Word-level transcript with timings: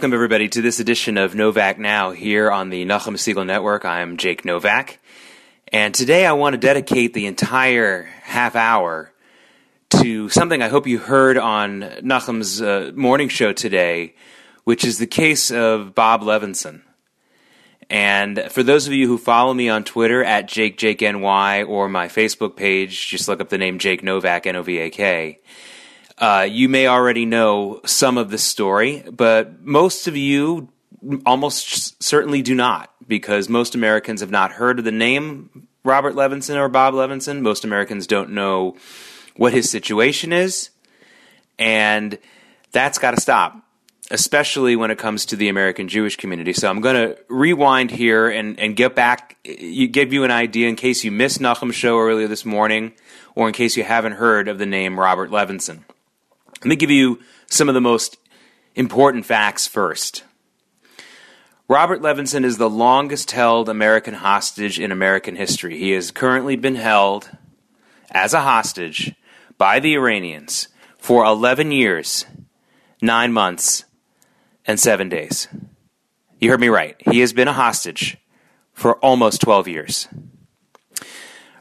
welcome 0.00 0.14
everybody 0.14 0.48
to 0.48 0.62
this 0.62 0.80
edition 0.80 1.18
of 1.18 1.34
Novak 1.34 1.78
Now 1.78 2.12
here 2.12 2.50
on 2.50 2.70
the 2.70 2.86
Nachum 2.86 3.16
Segal 3.16 3.44
Network. 3.44 3.84
I'm 3.84 4.16
Jake 4.16 4.46
Novak, 4.46 4.98
and 5.68 5.94
today 5.94 6.24
I 6.24 6.32
want 6.32 6.54
to 6.54 6.58
dedicate 6.58 7.12
the 7.12 7.26
entire 7.26 8.04
half 8.22 8.56
hour 8.56 9.12
to 9.90 10.30
something 10.30 10.62
I 10.62 10.68
hope 10.68 10.86
you 10.86 10.98
heard 10.98 11.36
on 11.36 11.82
Nachum's 12.00 12.62
uh, 12.62 12.92
morning 12.94 13.28
show 13.28 13.52
today, 13.52 14.14
which 14.64 14.86
is 14.86 14.96
the 14.96 15.06
case 15.06 15.50
of 15.50 15.94
Bob 15.94 16.22
Levinson. 16.22 16.80
And 17.90 18.46
for 18.48 18.62
those 18.62 18.86
of 18.86 18.94
you 18.94 19.06
who 19.06 19.18
follow 19.18 19.52
me 19.52 19.68
on 19.68 19.84
Twitter 19.84 20.24
at 20.24 20.48
JakeJakeNY 20.48 21.68
or 21.68 21.90
my 21.90 22.08
Facebook 22.08 22.56
page, 22.56 23.06
just 23.08 23.28
look 23.28 23.42
up 23.42 23.50
the 23.50 23.58
name 23.58 23.78
Jake 23.78 24.02
Novak, 24.02 24.46
N 24.46 24.56
O 24.56 24.62
V 24.62 24.78
A 24.78 24.88
K. 24.88 25.40
Uh, 26.20 26.46
you 26.48 26.68
may 26.68 26.86
already 26.86 27.24
know 27.24 27.80
some 27.86 28.18
of 28.18 28.30
the 28.30 28.38
story, 28.38 29.02
but 29.10 29.62
most 29.62 30.06
of 30.06 30.16
you 30.16 30.68
almost 31.24 32.02
certainly 32.02 32.42
do 32.42 32.54
not, 32.54 32.92
because 33.08 33.48
most 33.48 33.74
Americans 33.74 34.20
have 34.20 34.30
not 34.30 34.52
heard 34.52 34.78
of 34.78 34.84
the 34.84 34.92
name 34.92 35.66
Robert 35.82 36.14
Levinson 36.14 36.56
or 36.56 36.68
Bob 36.68 36.92
Levinson. 36.92 37.40
Most 37.40 37.64
Americans 37.64 38.06
don't 38.06 38.30
know 38.30 38.76
what 39.36 39.54
his 39.54 39.70
situation 39.70 40.32
is, 40.32 40.68
and 41.58 42.18
that's 42.70 42.98
got 42.98 43.12
to 43.12 43.20
stop 43.20 43.64
especially 44.10 44.74
when 44.74 44.90
it 44.90 44.98
comes 44.98 45.24
to 45.26 45.36
the 45.36 45.48
American 45.48 45.88
Jewish 45.88 46.16
community. 46.16 46.52
So 46.52 46.68
I'm 46.68 46.80
going 46.80 46.96
to 46.96 47.16
rewind 47.28 47.90
here 47.90 48.28
and, 48.28 48.58
and 48.58 48.74
get 48.74 48.94
back, 48.94 49.38
give 49.44 50.12
you 50.12 50.24
an 50.24 50.32
idea 50.32 50.68
in 50.68 50.76
case 50.76 51.04
you 51.04 51.12
missed 51.12 51.40
Nachum's 51.40 51.76
show 51.76 51.98
earlier 51.98 52.26
this 52.26 52.44
morning, 52.44 52.92
or 53.34 53.46
in 53.46 53.54
case 53.54 53.76
you 53.76 53.84
haven't 53.84 54.12
heard 54.12 54.48
of 54.48 54.58
the 54.58 54.66
name 54.66 54.98
Robert 54.98 55.30
Levinson. 55.30 55.84
Let 56.62 56.68
me 56.68 56.76
give 56.76 56.90
you 56.90 57.20
some 57.46 57.68
of 57.68 57.74
the 57.74 57.80
most 57.80 58.18
important 58.74 59.24
facts 59.24 59.66
first. 59.66 60.24
Robert 61.68 62.02
Levinson 62.02 62.44
is 62.44 62.58
the 62.58 62.68
longest 62.68 63.30
held 63.30 63.68
American 63.68 64.14
hostage 64.14 64.78
in 64.78 64.92
American 64.92 65.36
history. 65.36 65.78
He 65.78 65.92
has 65.92 66.10
currently 66.10 66.56
been 66.56 66.74
held 66.74 67.30
as 68.10 68.34
a 68.34 68.40
hostage 68.40 69.14
by 69.56 69.80
the 69.80 69.94
Iranians 69.94 70.68
for 70.98 71.24
11 71.24 71.72
years, 71.72 72.26
9 73.00 73.32
months, 73.32 73.84
and 74.66 74.78
seven 74.78 75.08
days. 75.08 75.48
You 76.40 76.50
heard 76.50 76.60
me 76.60 76.68
right. 76.68 76.96
He 77.10 77.20
has 77.20 77.32
been 77.32 77.48
a 77.48 77.54
hostage 77.54 78.18
for 78.74 78.96
almost 78.96 79.40
12 79.40 79.68
years. 79.68 80.08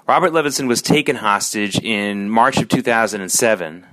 Robert 0.07 0.33
Levinson 0.33 0.67
was 0.67 0.81
taken 0.81 1.17
hostage 1.17 1.79
in 1.79 2.29
March 2.29 2.57
of 2.57 2.67
2007 2.67 3.85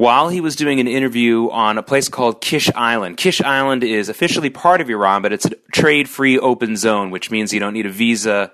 while 0.00 0.30
he 0.30 0.40
was 0.40 0.56
doing 0.56 0.80
an 0.80 0.88
interview 0.88 1.50
on 1.50 1.76
a 1.76 1.82
place 1.82 2.08
called 2.08 2.40
Kish 2.40 2.70
Island. 2.74 3.18
Kish 3.18 3.42
Island 3.42 3.84
is 3.84 4.08
officially 4.08 4.48
part 4.48 4.80
of 4.80 4.88
Iran, 4.88 5.20
but 5.20 5.30
it's 5.30 5.44
a 5.44 5.50
trade 5.74 6.08
free 6.08 6.38
open 6.38 6.78
zone, 6.78 7.10
which 7.10 7.30
means 7.30 7.52
you 7.52 7.60
don't 7.60 7.74
need 7.74 7.84
a 7.84 7.90
visa 7.90 8.50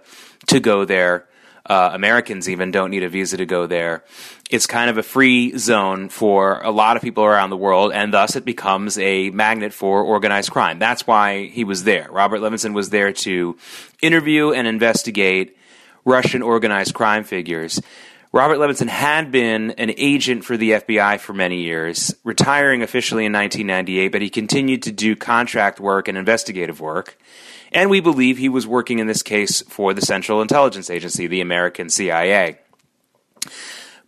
to 0.48 0.58
go 0.58 0.84
there. 0.84 1.28
Uh, 1.64 1.91
Americans 1.92 2.48
even 2.48 2.73
don't 2.73 2.90
need 2.90 3.05
a 3.05 3.08
visa 3.08 3.36
to 3.36 3.46
go 3.46 3.68
there. 3.68 4.02
It's 4.51 4.67
kind 4.67 4.90
of 4.90 4.98
a 4.98 5.05
free 5.05 5.57
zone 5.57 6.08
for 6.08 6.61
a 6.62 6.73
lot 6.73 6.96
of 6.96 7.02
people 7.05 7.23
around 7.23 7.51
the 7.51 7.57
world, 7.57 7.92
and 7.92 8.13
thus 8.13 8.34
it 8.34 8.45
becomes 8.45 8.98
a 8.98 9.30
magnet 9.30 9.73
for 9.73 10.02
organized 10.02 10.51
crime. 10.51 10.80
That's 10.80 11.07
why 11.07 11.46
he 11.46 11.63
was 11.63 11.84
there. 11.84 12.08
Robert 12.11 12.40
Levinson 12.40 12.73
was 12.74 12.90
there 12.90 13.13
to 13.13 13.57
interview 14.02 14.51
and 14.51 14.67
investigate 14.67 15.57
Russian 16.05 16.42
organized 16.42 16.92
crime 16.92 17.23
figures. 17.23 17.80
Robert 18.33 18.59
Levinson 18.59 18.89
had 18.89 19.31
been 19.31 19.70
an 19.73 19.92
agent 19.97 20.45
for 20.45 20.57
the 20.57 20.73
FBI 20.73 21.20
for 21.20 21.33
many 21.33 21.63
years, 21.63 22.14
retiring 22.25 22.83
officially 22.83 23.25
in 23.25 23.33
1998, 23.33 24.09
but 24.09 24.23
he 24.23 24.31
continued 24.31 24.83
to 24.83 24.92
do 24.92 25.17
contract 25.17 25.81
work 25.81 26.09
and 26.09 26.19
investigative 26.19 26.81
work. 26.81 27.19
And 27.73 27.91
we 27.91 28.01
believe 28.01 28.39
he 28.39 28.48
was 28.48 28.67
working 28.67 28.98
in 28.98 29.07
this 29.07 29.23
case 29.23 29.63
for 29.63 29.92
the 29.92 30.01
Central 30.01 30.42
Intelligence 30.42 30.91
Agency, 30.91 31.27
the 31.27 31.41
American 31.41 31.89
CIA. 31.89 32.59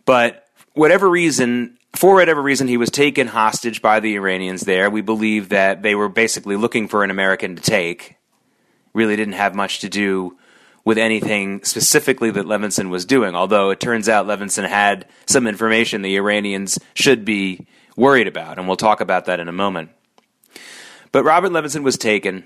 But 0.05 0.47
whatever 0.73 1.09
reason, 1.09 1.77
for 1.93 2.15
whatever 2.15 2.41
reason, 2.41 2.67
he 2.67 2.77
was 2.77 2.89
taken 2.89 3.27
hostage 3.27 3.81
by 3.81 3.99
the 3.99 4.15
Iranians 4.15 4.61
there. 4.61 4.89
We 4.89 5.01
believe 5.01 5.49
that 5.49 5.83
they 5.83 5.93
were 5.93 6.09
basically 6.09 6.55
looking 6.55 6.87
for 6.87 7.03
an 7.03 7.11
American 7.11 7.55
to 7.55 7.61
take. 7.61 8.15
Really 8.93 9.15
didn't 9.15 9.35
have 9.35 9.53
much 9.53 9.79
to 9.81 9.89
do 9.89 10.38
with 10.89 10.97
anything 10.97 11.63
specifically 11.63 12.31
that 12.31 12.47
Levinson 12.47 12.89
was 12.89 13.05
doing, 13.05 13.35
although 13.35 13.69
it 13.69 13.79
turns 13.79 14.09
out 14.09 14.25
Levinson 14.25 14.67
had 14.67 15.05
some 15.27 15.45
information 15.45 16.01
the 16.01 16.15
Iranians 16.15 16.79
should 16.95 17.23
be 17.23 17.67
worried 17.95 18.25
about, 18.25 18.57
and 18.57 18.65
we'll 18.65 18.75
talk 18.75 18.99
about 18.99 19.25
that 19.25 19.39
in 19.39 19.47
a 19.47 19.51
moment. 19.51 19.91
But 21.11 21.25
Robert 21.25 21.51
Levinson 21.51 21.83
was 21.83 21.95
taken. 21.95 22.43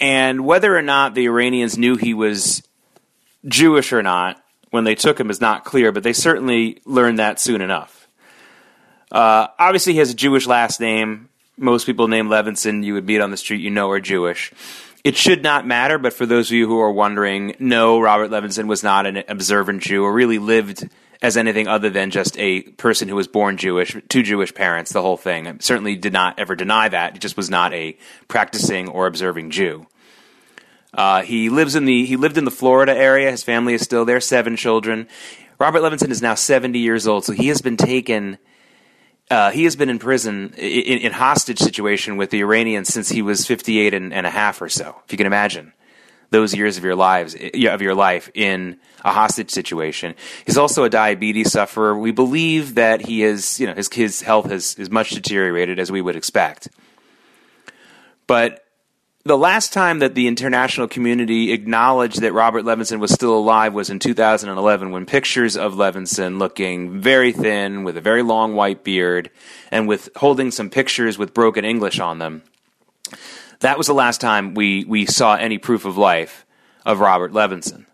And 0.00 0.44
whether 0.44 0.76
or 0.76 0.82
not 0.82 1.14
the 1.14 1.26
Iranians 1.26 1.78
knew 1.78 1.94
he 1.94 2.12
was 2.12 2.64
Jewish 3.46 3.92
or 3.92 4.02
not 4.02 4.42
when 4.70 4.82
they 4.82 4.96
took 4.96 5.20
him 5.20 5.30
is 5.30 5.40
not 5.40 5.64
clear, 5.64 5.92
but 5.92 6.02
they 6.02 6.12
certainly 6.12 6.82
learned 6.84 7.20
that 7.20 7.38
soon 7.38 7.60
enough. 7.60 8.08
Uh, 9.12 9.46
obviously, 9.60 9.92
he 9.92 10.00
has 10.00 10.10
a 10.10 10.14
Jewish 10.14 10.48
last 10.48 10.80
name. 10.80 11.28
Most 11.56 11.86
people 11.86 12.08
named 12.08 12.30
Levinson 12.30 12.82
you 12.82 12.94
would 12.94 13.06
meet 13.06 13.20
on 13.20 13.30
the 13.30 13.36
street 13.36 13.60
you 13.60 13.70
know 13.70 13.88
are 13.90 14.00
Jewish. 14.00 14.52
It 15.02 15.16
should 15.16 15.42
not 15.42 15.66
matter, 15.66 15.98
but 15.98 16.12
for 16.12 16.26
those 16.26 16.48
of 16.48 16.52
you 16.52 16.66
who 16.66 16.78
are 16.80 16.92
wondering, 16.92 17.56
no, 17.58 18.00
Robert 18.00 18.30
Levinson 18.30 18.66
was 18.66 18.82
not 18.82 19.06
an 19.06 19.22
observant 19.28 19.82
Jew 19.82 20.04
or 20.04 20.12
really 20.12 20.38
lived 20.38 20.88
as 21.22 21.36
anything 21.36 21.68
other 21.68 21.90
than 21.90 22.10
just 22.10 22.38
a 22.38 22.62
person 22.62 23.08
who 23.08 23.16
was 23.16 23.28
born 23.28 23.56
Jewish, 23.56 23.96
two 24.08 24.22
Jewish 24.22 24.54
parents, 24.54 24.92
the 24.92 25.02
whole 25.02 25.16
thing. 25.16 25.46
I 25.46 25.56
certainly 25.60 25.96
did 25.96 26.12
not 26.12 26.38
ever 26.38 26.56
deny 26.56 26.88
that. 26.88 27.14
He 27.14 27.18
just 27.18 27.36
was 27.36 27.50
not 27.50 27.72
a 27.74 27.96
practicing 28.28 28.88
or 28.88 29.06
observing 29.06 29.50
Jew. 29.50 29.86
Uh, 30.92 31.22
he 31.22 31.50
lives 31.50 31.76
in 31.76 31.84
the 31.84 32.04
he 32.04 32.16
lived 32.16 32.36
in 32.36 32.44
the 32.44 32.50
Florida 32.50 32.96
area. 32.96 33.30
His 33.30 33.44
family 33.44 33.74
is 33.74 33.82
still 33.82 34.04
there, 34.04 34.20
seven 34.20 34.56
children. 34.56 35.08
Robert 35.58 35.80
Levinson 35.80 36.10
is 36.10 36.22
now 36.22 36.34
70 36.34 36.78
years 36.78 37.06
old, 37.06 37.24
so 37.24 37.32
he 37.32 37.48
has 37.48 37.60
been 37.60 37.76
taken. 37.76 38.38
Uh, 39.30 39.52
he 39.52 39.62
has 39.62 39.76
been 39.76 39.88
in 39.88 40.00
prison 40.00 40.52
in, 40.56 40.98
in, 40.98 41.12
hostage 41.12 41.60
situation 41.60 42.16
with 42.16 42.30
the 42.30 42.40
Iranians 42.40 42.92
since 42.92 43.08
he 43.08 43.22
was 43.22 43.46
58 43.46 43.94
and, 43.94 44.12
and 44.12 44.26
a 44.26 44.30
half 44.30 44.60
or 44.60 44.68
so. 44.68 44.96
If 45.04 45.12
you 45.12 45.18
can 45.18 45.28
imagine 45.28 45.72
those 46.30 46.54
years 46.54 46.76
of 46.78 46.84
your 46.84 46.96
lives 46.96 47.34
of 47.34 47.82
your 47.82 47.94
life 47.94 48.30
in 48.34 48.78
a 49.04 49.12
hostage 49.12 49.50
situation. 49.50 50.14
He's 50.46 50.56
also 50.56 50.84
a 50.84 50.90
diabetes 50.90 51.52
sufferer. 51.52 51.96
We 51.96 52.12
believe 52.12 52.76
that 52.76 53.02
he 53.02 53.22
is, 53.22 53.60
you 53.60 53.66
know, 53.66 53.74
his 53.74 53.88
his 53.92 54.22
health 54.22 54.50
has 54.50 54.74
is 54.76 54.90
much 54.90 55.10
deteriorated 55.10 55.78
as 55.78 55.92
we 55.92 56.00
would 56.00 56.16
expect. 56.16 56.68
But 58.26 58.64
the 59.30 59.38
last 59.38 59.72
time 59.72 60.00
that 60.00 60.14
the 60.14 60.26
international 60.26 60.88
community 60.88 61.52
acknowledged 61.52 62.20
that 62.20 62.32
Robert 62.32 62.64
Levinson 62.64 62.98
was 62.98 63.12
still 63.12 63.36
alive 63.38 63.72
was 63.72 63.88
in 63.88 63.98
2011 63.98 64.90
when 64.90 65.06
pictures 65.06 65.56
of 65.56 65.74
Levinson 65.74 66.38
looking 66.38 67.00
very 67.00 67.32
thin 67.32 67.84
with 67.84 67.96
a 67.96 68.00
very 68.00 68.22
long 68.22 68.54
white 68.54 68.82
beard 68.82 69.30
and 69.70 69.86
with 69.86 70.08
holding 70.16 70.50
some 70.50 70.68
pictures 70.68 71.16
with 71.16 71.32
broken 71.32 71.64
English 71.64 72.00
on 72.00 72.18
them 72.18 72.42
that 73.60 73.78
was 73.78 73.86
the 73.86 73.94
last 73.94 74.20
time 74.20 74.54
we, 74.54 74.84
we 74.84 75.06
saw 75.06 75.36
any 75.36 75.58
proof 75.58 75.84
of 75.84 75.96
life 75.96 76.44
of 76.84 77.00
Robert 77.00 77.32
Levinson. 77.32 77.86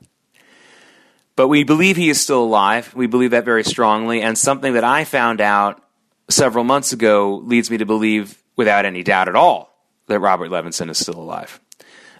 But 1.34 1.48
we 1.48 1.64
believe 1.64 1.96
he 1.96 2.08
is 2.08 2.20
still 2.20 2.42
alive. 2.42 2.94
We 2.94 3.06
believe 3.06 3.32
that 3.32 3.44
very 3.44 3.64
strongly. 3.64 4.22
And 4.22 4.38
something 4.38 4.72
that 4.72 4.84
I 4.84 5.04
found 5.04 5.40
out 5.40 5.82
several 6.30 6.64
months 6.64 6.92
ago 6.92 7.42
leads 7.44 7.70
me 7.70 7.78
to 7.78 7.84
believe, 7.84 8.42
without 8.56 8.86
any 8.86 9.02
doubt 9.02 9.28
at 9.28 9.36
all, 9.36 9.75
that 10.06 10.20
Robert 10.20 10.50
Levinson 10.50 10.90
is 10.90 10.98
still 10.98 11.18
alive. 11.18 11.60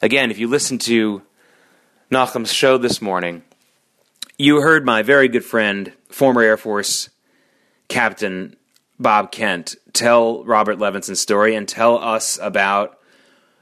Again, 0.02 0.30
if 0.30 0.38
you 0.38 0.48
listen 0.48 0.78
to 0.78 1.22
Nachum's 2.10 2.52
show 2.52 2.78
this 2.78 3.00
morning, 3.00 3.42
you 4.38 4.60
heard 4.60 4.84
my 4.84 5.02
very 5.02 5.28
good 5.28 5.44
friend, 5.44 5.92
former 6.08 6.42
Air 6.42 6.56
Force 6.56 7.08
Captain 7.88 8.56
Bob 8.98 9.32
Kent, 9.32 9.76
tell 9.92 10.44
Robert 10.44 10.78
Levinson's 10.78 11.20
story 11.20 11.54
and 11.54 11.68
tell 11.68 11.98
us 11.98 12.38
about 12.42 12.98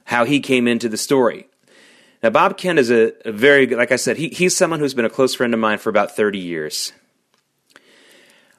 how 0.04 0.24
he 0.24 0.40
came 0.40 0.66
into 0.68 0.88
the 0.88 0.96
story. 0.96 1.46
Now, 2.22 2.30
Bob 2.30 2.56
Kent 2.56 2.78
is 2.78 2.90
a, 2.90 3.12
a 3.28 3.32
very 3.32 3.66
good, 3.66 3.78
like 3.78 3.92
I 3.92 3.96
said, 3.96 4.16
he, 4.16 4.28
he's 4.28 4.56
someone 4.56 4.80
who's 4.80 4.94
been 4.94 5.04
a 5.04 5.10
close 5.10 5.34
friend 5.34 5.52
of 5.52 5.60
mine 5.60 5.78
for 5.78 5.90
about 5.90 6.16
30 6.16 6.38
years. 6.38 6.92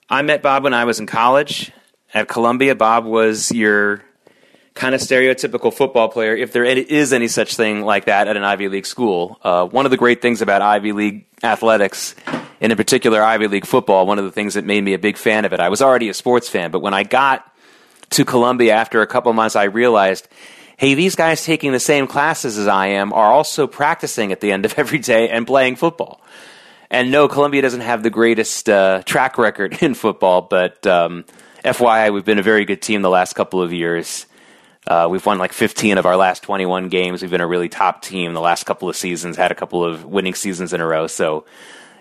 I 0.10 0.22
met 0.22 0.44
Bob 0.44 0.64
when 0.64 0.74
I 0.74 0.86
was 0.86 1.00
in 1.00 1.08
college 1.08 1.72
at 2.14 2.28
Columbia. 2.28 2.76
Bob 2.76 3.06
was 3.06 3.52
your 3.52 4.04
kind 4.75 4.94
of 4.94 5.01
stereotypical 5.01 5.74
football 5.74 6.10
player, 6.10 6.36
if 6.36 6.51
there 6.51 6.66
is 6.66 7.13
any 7.13 7.27
such 7.27 7.56
thing 7.56 7.81
like 7.81 8.06
that 8.06 8.27
at 8.27 8.38
an 8.38 8.44
Ivy 8.44 8.68
League 8.68 8.86
school. 8.86 9.39
Uh, 9.42 9.66
one 9.66 9.86
of 9.86 9.92
the 9.92 9.98
great 9.98 10.22
things 10.22 10.42
about 10.42 10.62
Ivy 10.62 10.92
League 10.92 11.25
athletics, 11.42 12.13
and 12.60 12.72
in 12.72 12.77
particular 12.77 13.24
Ivy 13.24 13.48
League 13.48 13.66
football, 13.66 14.06
one 14.06 14.19
of 14.19 14.25
the 14.25 14.31
things 14.31 14.56
that 14.56 14.66
made 14.66 14.83
me 14.83 14.94
a 14.94 15.00
big 15.00 15.18
fan 15.18 15.45
of 15.45 15.54
it, 15.54 15.60
I 15.60 15.69
was 15.69 15.81
already 15.81 16.10
a 16.10 16.13
sports 16.13 16.50
fan, 16.50 16.72
but 16.72 16.81
when 16.81 16.94
I 16.94 17.04
got 17.04 17.50
to 18.12 18.25
Columbia 18.25 18.74
after 18.74 19.01
a 19.01 19.07
couple 19.07 19.31
months, 19.33 19.56
I 19.56 19.63
realized 19.63 20.27
hey, 20.77 20.94
these 20.94 21.16
guys 21.16 21.45
taking 21.45 21.72
the 21.72 21.80
same 21.80 22.06
classes 22.06 22.57
as 22.57 22.68
I 22.68 22.88
am 22.88 23.13
are 23.13 23.31
also 23.31 23.66
practicing 23.68 24.31
at 24.31 24.42
the 24.42 24.51
end 24.51 24.66
of 24.66 24.74
every 24.77 25.00
day 25.00 25.30
and 25.30 25.48
playing 25.48 25.77
football. 25.77 26.22
And 26.89 27.12
no, 27.12 27.27
Columbia 27.27 27.62
doesn't 27.62 27.81
have 27.81 28.04
the 28.04 28.10
greatest 28.10 28.69
uh, 28.69 29.01
track 29.04 29.38
record 29.38 29.77
in 29.81 29.94
football, 29.94 30.42
but 30.42 30.86
um, 30.86 31.25
FYI, 31.63 32.13
we've 32.13 32.25
been 32.25 32.39
a 32.39 32.44
very 32.44 32.66
good 32.66 32.81
team 32.81 33.01
the 33.01 33.10
last 33.10 33.33
couple 33.33 33.62
of 33.62 33.74
years. 33.74 34.25
Uh, 34.88 35.08
we've 35.10 35.26
won 35.26 35.38
like 35.38 35.54
15 35.54 35.98
of 35.98 36.06
our 36.06 36.16
last 36.16 36.44
21 36.44 36.90
games. 36.90 37.22
We've 37.22 37.32
been 37.32 37.42
a 37.42 37.48
really 37.48 37.70
top 37.70 38.02
team 38.02 38.34
the 38.34 38.42
last 38.42 38.66
couple 38.66 38.88
of 38.88 38.96
seasons, 38.96 39.36
had 39.36 39.52
a 39.52 39.56
couple 39.56 39.84
of 39.84 40.06
winning 40.06 40.36
seasons 40.36 40.74
in 40.74 40.82
a 40.82 40.86
row. 40.86 41.08
So 41.08 41.46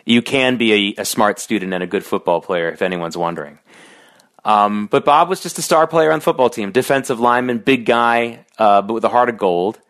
you 0.04 0.20
can 0.20 0.56
be 0.56 0.94
a, 0.96 1.02
a 1.02 1.04
smart 1.04 1.38
student 1.38 1.72
and 1.72 1.82
a 1.82 1.86
good 1.86 2.04
football 2.04 2.40
player, 2.40 2.68
if 2.70 2.82
anyone's 2.82 3.16
wondering. 3.16 3.58
Um, 4.44 4.86
but 4.86 5.06
Bob 5.06 5.30
was 5.30 5.42
just 5.42 5.58
a 5.58 5.62
star 5.62 5.86
player 5.86 6.12
on 6.12 6.18
the 6.18 6.24
football 6.24 6.50
team, 6.50 6.70
defensive 6.70 7.18
lineman, 7.18 7.58
big 7.58 7.86
guy, 7.86 8.44
uh, 8.58 8.82
but 8.82 8.92
with 8.92 9.04
a 9.04 9.08
heart 9.08 9.30
of 9.30 9.38
gold. 9.38 9.80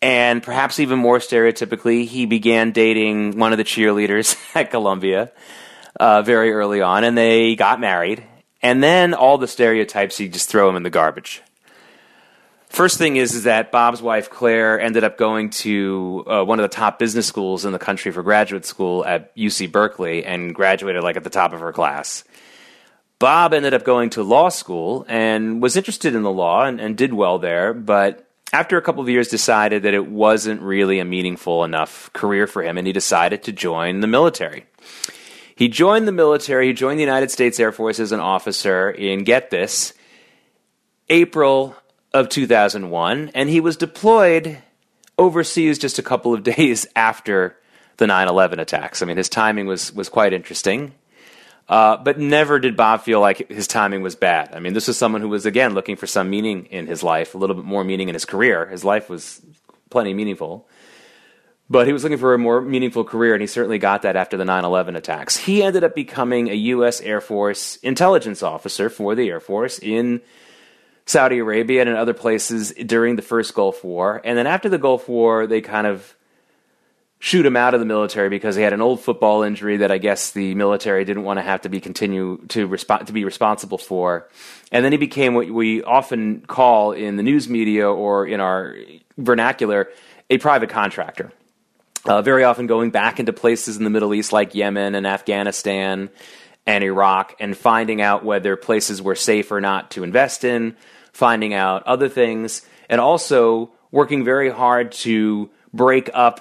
And 0.00 0.42
perhaps 0.42 0.80
even 0.80 0.98
more 0.98 1.18
stereotypically, 1.18 2.06
he 2.06 2.24
began 2.24 2.72
dating 2.72 3.38
one 3.38 3.52
of 3.52 3.58
the 3.58 3.64
cheerleaders 3.64 4.34
at 4.54 4.70
Columbia 4.70 5.30
uh, 5.98 6.22
very 6.22 6.52
early 6.52 6.80
on, 6.80 7.04
and 7.04 7.18
they 7.18 7.54
got 7.54 7.80
married. 7.80 8.24
And 8.62 8.82
then 8.82 9.12
all 9.12 9.36
the 9.36 9.48
stereotypes, 9.48 10.18
you 10.18 10.28
just 10.28 10.48
throw 10.48 10.66
them 10.66 10.76
in 10.76 10.82
the 10.82 10.90
garbage. 10.90 11.42
First 12.70 12.98
thing 12.98 13.16
is, 13.16 13.34
is 13.34 13.42
that 13.42 13.72
Bob's 13.72 14.00
wife 14.00 14.30
Claire 14.30 14.80
ended 14.80 15.02
up 15.02 15.18
going 15.18 15.50
to 15.50 16.24
uh, 16.28 16.44
one 16.44 16.60
of 16.60 16.62
the 16.62 16.74
top 16.74 17.00
business 17.00 17.26
schools 17.26 17.64
in 17.64 17.72
the 17.72 17.80
country 17.80 18.12
for 18.12 18.22
graduate 18.22 18.64
school 18.64 19.04
at 19.04 19.36
UC 19.36 19.72
Berkeley 19.72 20.24
and 20.24 20.54
graduated 20.54 21.02
like 21.02 21.16
at 21.16 21.24
the 21.24 21.30
top 21.30 21.52
of 21.52 21.58
her 21.60 21.72
class. 21.72 22.22
Bob 23.18 23.52
ended 23.52 23.74
up 23.74 23.84
going 23.84 24.08
to 24.10 24.22
law 24.22 24.48
school 24.48 25.04
and 25.08 25.60
was 25.60 25.76
interested 25.76 26.14
in 26.14 26.22
the 26.22 26.30
law 26.30 26.64
and, 26.64 26.80
and 26.80 26.96
did 26.96 27.12
well 27.12 27.40
there, 27.40 27.74
but 27.74 28.30
after 28.52 28.78
a 28.78 28.82
couple 28.82 29.02
of 29.02 29.08
years 29.08 29.26
decided 29.26 29.82
that 29.82 29.92
it 29.92 30.06
wasn't 30.06 30.62
really 30.62 31.00
a 31.00 31.04
meaningful 31.04 31.64
enough 31.64 32.08
career 32.12 32.46
for 32.46 32.62
him 32.62 32.78
and 32.78 32.86
he 32.86 32.92
decided 32.92 33.42
to 33.42 33.52
join 33.52 33.98
the 33.98 34.06
military. 34.06 34.64
He 35.56 35.68
joined 35.68 36.06
the 36.06 36.12
military, 36.12 36.68
he 36.68 36.72
joined 36.72 37.00
the 37.00 37.04
United 37.04 37.32
States 37.32 37.58
Air 37.58 37.72
Force 37.72 37.98
as 37.98 38.12
an 38.12 38.20
officer 38.20 38.88
in 38.88 39.24
get 39.24 39.50
this, 39.50 39.92
April 41.08 41.74
of 42.12 42.28
2001 42.28 43.30
and 43.34 43.48
he 43.48 43.60
was 43.60 43.76
deployed 43.76 44.58
overseas 45.18 45.78
just 45.78 45.98
a 45.98 46.02
couple 46.02 46.34
of 46.34 46.42
days 46.56 46.86
after 46.96 47.56
the 47.98 48.06
9/11 48.06 48.58
attacks. 48.58 49.02
I 49.02 49.06
mean 49.06 49.16
his 49.16 49.28
timing 49.28 49.66
was 49.66 49.92
was 49.92 50.08
quite 50.08 50.32
interesting. 50.32 50.94
Uh, 51.70 51.96
but 51.96 52.18
never 52.18 52.58
did 52.58 52.76
Bob 52.76 53.02
feel 53.02 53.20
like 53.20 53.48
his 53.48 53.68
timing 53.68 54.02
was 54.02 54.16
bad. 54.16 54.50
I 54.52 54.58
mean, 54.58 54.72
this 54.72 54.88
was 54.88 54.98
someone 54.98 55.22
who 55.22 55.28
was, 55.28 55.46
again, 55.46 55.72
looking 55.72 55.94
for 55.94 56.08
some 56.08 56.28
meaning 56.28 56.66
in 56.66 56.88
his 56.88 57.04
life, 57.04 57.32
a 57.32 57.38
little 57.38 57.54
bit 57.54 57.64
more 57.64 57.84
meaning 57.84 58.08
in 58.08 58.14
his 58.14 58.24
career. 58.24 58.66
His 58.66 58.84
life 58.84 59.08
was 59.08 59.40
plenty 59.88 60.12
meaningful. 60.12 60.68
But 61.68 61.86
he 61.86 61.92
was 61.92 62.02
looking 62.02 62.18
for 62.18 62.34
a 62.34 62.38
more 62.38 62.60
meaningful 62.60 63.04
career, 63.04 63.34
and 63.34 63.40
he 63.40 63.46
certainly 63.46 63.78
got 63.78 64.02
that 64.02 64.16
after 64.16 64.36
the 64.36 64.44
9 64.44 64.64
11 64.64 64.96
attacks. 64.96 65.36
He 65.36 65.62
ended 65.62 65.84
up 65.84 65.94
becoming 65.94 66.48
a 66.48 66.54
U.S. 66.54 67.00
Air 67.02 67.20
Force 67.20 67.76
intelligence 67.76 68.42
officer 68.42 68.90
for 68.90 69.14
the 69.14 69.28
Air 69.28 69.38
Force 69.38 69.78
in 69.78 70.20
Saudi 71.10 71.38
Arabia 71.38 71.82
and 71.82 71.90
other 71.90 72.14
places 72.14 72.72
during 72.72 73.16
the 73.16 73.22
first 73.22 73.54
Gulf 73.54 73.82
War. 73.82 74.20
And 74.24 74.38
then 74.38 74.46
after 74.46 74.68
the 74.68 74.78
Gulf 74.78 75.08
War, 75.08 75.46
they 75.48 75.60
kind 75.60 75.86
of 75.86 76.14
shoot 77.18 77.44
him 77.44 77.56
out 77.56 77.74
of 77.74 77.80
the 77.80 77.86
military 77.86 78.28
because 78.28 78.54
he 78.54 78.62
had 78.62 78.72
an 78.72 78.80
old 78.80 79.00
football 79.00 79.42
injury 79.42 79.78
that 79.78 79.90
I 79.90 79.98
guess 79.98 80.30
the 80.30 80.54
military 80.54 81.04
didn't 81.04 81.24
want 81.24 81.38
to 81.38 81.42
have 81.42 81.62
to 81.62 81.68
be 81.68 81.80
continue 81.80 82.38
to 82.48 82.68
resp- 82.68 83.06
to 83.06 83.12
be 83.12 83.24
responsible 83.24 83.76
for. 83.76 84.28
And 84.70 84.84
then 84.84 84.92
he 84.92 84.98
became 84.98 85.34
what 85.34 85.50
we 85.50 85.82
often 85.82 86.42
call 86.42 86.92
in 86.92 87.16
the 87.16 87.24
news 87.24 87.48
media 87.48 87.90
or 87.90 88.26
in 88.26 88.40
our 88.40 88.76
vernacular 89.18 89.88
a 90.30 90.38
private 90.38 90.70
contractor. 90.70 91.32
Uh, 92.04 92.22
very 92.22 92.44
often 92.44 92.68
going 92.68 92.90
back 92.90 93.18
into 93.18 93.32
places 93.32 93.76
in 93.76 93.84
the 93.84 93.90
Middle 93.90 94.14
East 94.14 94.32
like 94.32 94.54
Yemen 94.54 94.94
and 94.94 95.06
Afghanistan 95.06 96.08
and 96.66 96.84
Iraq 96.84 97.34
and 97.40 97.56
finding 97.56 98.00
out 98.00 98.24
whether 98.24 98.56
places 98.56 99.02
were 99.02 99.16
safe 99.16 99.50
or 99.50 99.60
not 99.60 99.90
to 99.90 100.04
invest 100.04 100.44
in, 100.44 100.76
finding 101.12 101.54
out 101.54 101.82
other 101.84 102.08
things, 102.08 102.62
and 102.88 103.00
also 103.00 103.70
working 103.90 104.24
very 104.24 104.50
hard 104.50 104.92
to 104.92 105.50
break 105.72 106.10
up 106.14 106.40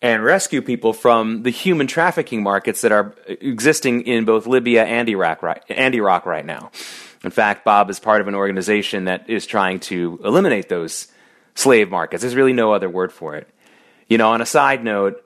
and 0.00 0.24
rescue 0.24 0.60
people 0.60 0.92
from 0.92 1.44
the 1.44 1.50
human 1.50 1.86
trafficking 1.86 2.42
markets 2.42 2.80
that 2.80 2.90
are 2.90 3.14
existing 3.28 4.02
in 4.02 4.24
both 4.24 4.46
Libya 4.46 4.84
and 4.84 5.08
Iraq 5.08 5.42
right, 5.42 5.62
and 5.68 5.94
Iraq 5.94 6.26
right 6.26 6.44
now. 6.44 6.72
In 7.24 7.30
fact, 7.30 7.64
Bob 7.64 7.88
is 7.88 8.00
part 8.00 8.20
of 8.20 8.26
an 8.26 8.34
organization 8.34 9.04
that 9.04 9.30
is 9.30 9.46
trying 9.46 9.78
to 9.80 10.20
eliminate 10.24 10.68
those 10.68 11.06
slave 11.54 11.88
markets. 11.88 12.22
There's 12.22 12.34
really 12.34 12.52
no 12.52 12.72
other 12.72 12.90
word 12.90 13.12
for 13.12 13.36
it. 13.36 13.48
You 14.08 14.18
know, 14.18 14.32
on 14.32 14.40
a 14.40 14.46
side 14.46 14.82
note, 14.82 15.24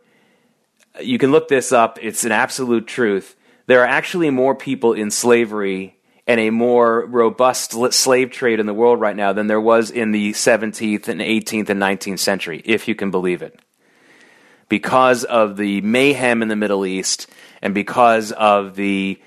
you 1.01 1.19
can 1.19 1.33
look 1.33 1.49
this 1.49 1.73
up. 1.73 1.99
It's 2.03 2.25
an 2.25 2.33
absolute 2.33 2.87
truth. 2.87 3.35
There 3.67 3.81
are 3.81 3.87
actually 3.87 4.29
more 4.29 4.55
people 4.55 4.93
in 4.93 5.11
slavery 5.11 5.96
and 6.27 6.41
a 6.41 6.51
more 6.51 7.07
robust 7.07 7.73
slave 7.93 8.31
trade 8.31 8.61
in 8.61 8.67
the 8.67 8.75
world 8.75 9.01
right 9.01 9.17
now 9.17 9.33
than 9.33 9.47
there 9.47 9.61
was 9.61 9.91
in 9.91 10.11
the 10.11 10.33
17th 10.33 11.09
and 11.09 11.21
18th 11.21 11.69
and 11.69 11.81
19th 11.81 12.19
century, 12.19 12.63
if 12.65 12.89
you 12.89 12.95
can 12.95 13.11
believe 13.11 13.43
it 13.43 13.61
because 14.69 15.25
of 15.25 15.57
the 15.57 15.81
mayhem 15.83 16.43
in 16.43 16.49
the 16.49 16.57
Middle 16.57 16.85
East 16.85 17.29
and 17.63 17.75
because 17.75 18.33
of 18.33 18.77
the 18.77 19.21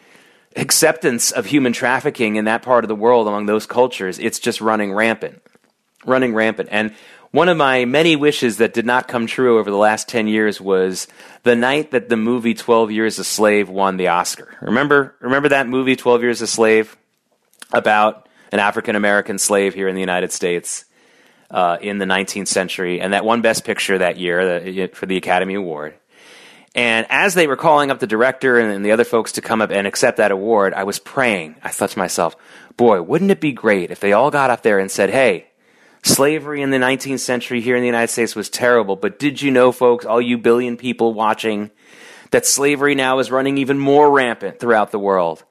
acceptance 0.55 1.31
of 1.31 1.45
human 1.45 1.73
trafficking 1.73 2.35
in 2.35 2.45
that 2.45 2.61
part 2.61 2.83
of 2.83 2.87
the 2.87 2.95
world 2.95 3.27
among 3.27 3.45
those 3.45 3.65
cultures, 3.65 4.19
it's 4.19 4.39
just 4.39 4.61
running 4.61 4.93
rampant. 4.93 5.41
Running 6.05 6.33
rampant. 6.33 6.69
And 6.71 6.93
one 7.31 7.49
of 7.49 7.57
my 7.57 7.85
many 7.85 8.15
wishes 8.15 8.57
that 8.57 8.73
did 8.73 8.85
not 8.85 9.07
come 9.07 9.27
true 9.27 9.59
over 9.59 9.69
the 9.69 9.77
last 9.77 10.07
10 10.07 10.27
years 10.27 10.59
was 10.59 11.07
the 11.43 11.55
night 11.55 11.91
that 11.91 12.09
the 12.09 12.17
movie 12.17 12.53
12 12.53 12.91
Years 12.91 13.19
a 13.19 13.23
Slave 13.23 13.69
won 13.69 13.97
the 13.97 14.07
Oscar. 14.07 14.57
Remember, 14.61 15.15
remember 15.19 15.49
that 15.49 15.67
movie 15.67 15.95
12 15.95 16.23
Years 16.23 16.41
a 16.41 16.47
Slave 16.47 16.97
about 17.71 18.27
an 18.51 18.59
African 18.59 18.95
American 18.95 19.37
slave 19.37 19.73
here 19.73 19.87
in 19.87 19.95
the 19.95 20.01
United 20.01 20.31
States? 20.31 20.85
uh, 21.51 21.77
in 21.81 21.97
the 21.97 22.05
19th 22.05 22.47
century, 22.47 23.01
and 23.01 23.13
that 23.13 23.25
won 23.25 23.41
Best 23.41 23.63
Picture 23.65 23.97
that 23.97 24.17
year 24.17 24.59
the, 24.59 24.87
for 24.93 25.05
the 25.05 25.17
Academy 25.17 25.55
Award. 25.55 25.95
And 26.75 27.07
as 27.09 27.33
they 27.33 27.47
were 27.47 27.57
calling 27.57 27.89
up 27.89 27.99
the 27.99 28.07
director 28.07 28.59
and 28.59 28.85
the 28.85 28.91
other 28.91 29.03
folks 29.03 29.33
to 29.33 29.41
come 29.41 29.61
up 29.61 29.71
and 29.71 29.87
accept 29.87 30.17
that 30.17 30.31
award, 30.31 30.73
I 30.73 30.83
was 30.83 30.99
praying. 30.99 31.55
I 31.63 31.69
thought 31.69 31.89
to 31.91 31.99
myself, 31.99 32.35
boy, 32.77 33.01
wouldn't 33.01 33.31
it 33.31 33.41
be 33.41 33.51
great 33.51 33.89
if 33.89 33.99
they 33.99 34.13
all 34.13 34.29
got 34.29 34.51
up 34.51 34.61
there 34.61 34.77
and 34.77 34.91
said, 34.91 35.09
hey, 35.09 35.47
slavery 36.03 36.61
in 36.61 36.69
the 36.69 36.77
19th 36.77 37.19
century 37.19 37.61
here 37.61 37.75
in 37.75 37.81
the 37.81 37.87
United 37.87 38.11
States 38.11 38.35
was 38.35 38.49
terrible, 38.49 38.95
but 38.95 39.19
did 39.19 39.41
you 39.41 39.51
know, 39.51 39.71
folks, 39.71 40.05
all 40.05 40.21
you 40.21 40.37
billion 40.37 40.77
people 40.77 41.13
watching, 41.13 41.71
that 42.31 42.45
slavery 42.45 42.95
now 42.95 43.19
is 43.19 43.31
running 43.31 43.57
even 43.57 43.79
more 43.79 44.11
rampant 44.11 44.59
throughout 44.59 44.91
the 44.91 44.99
world? 44.99 45.43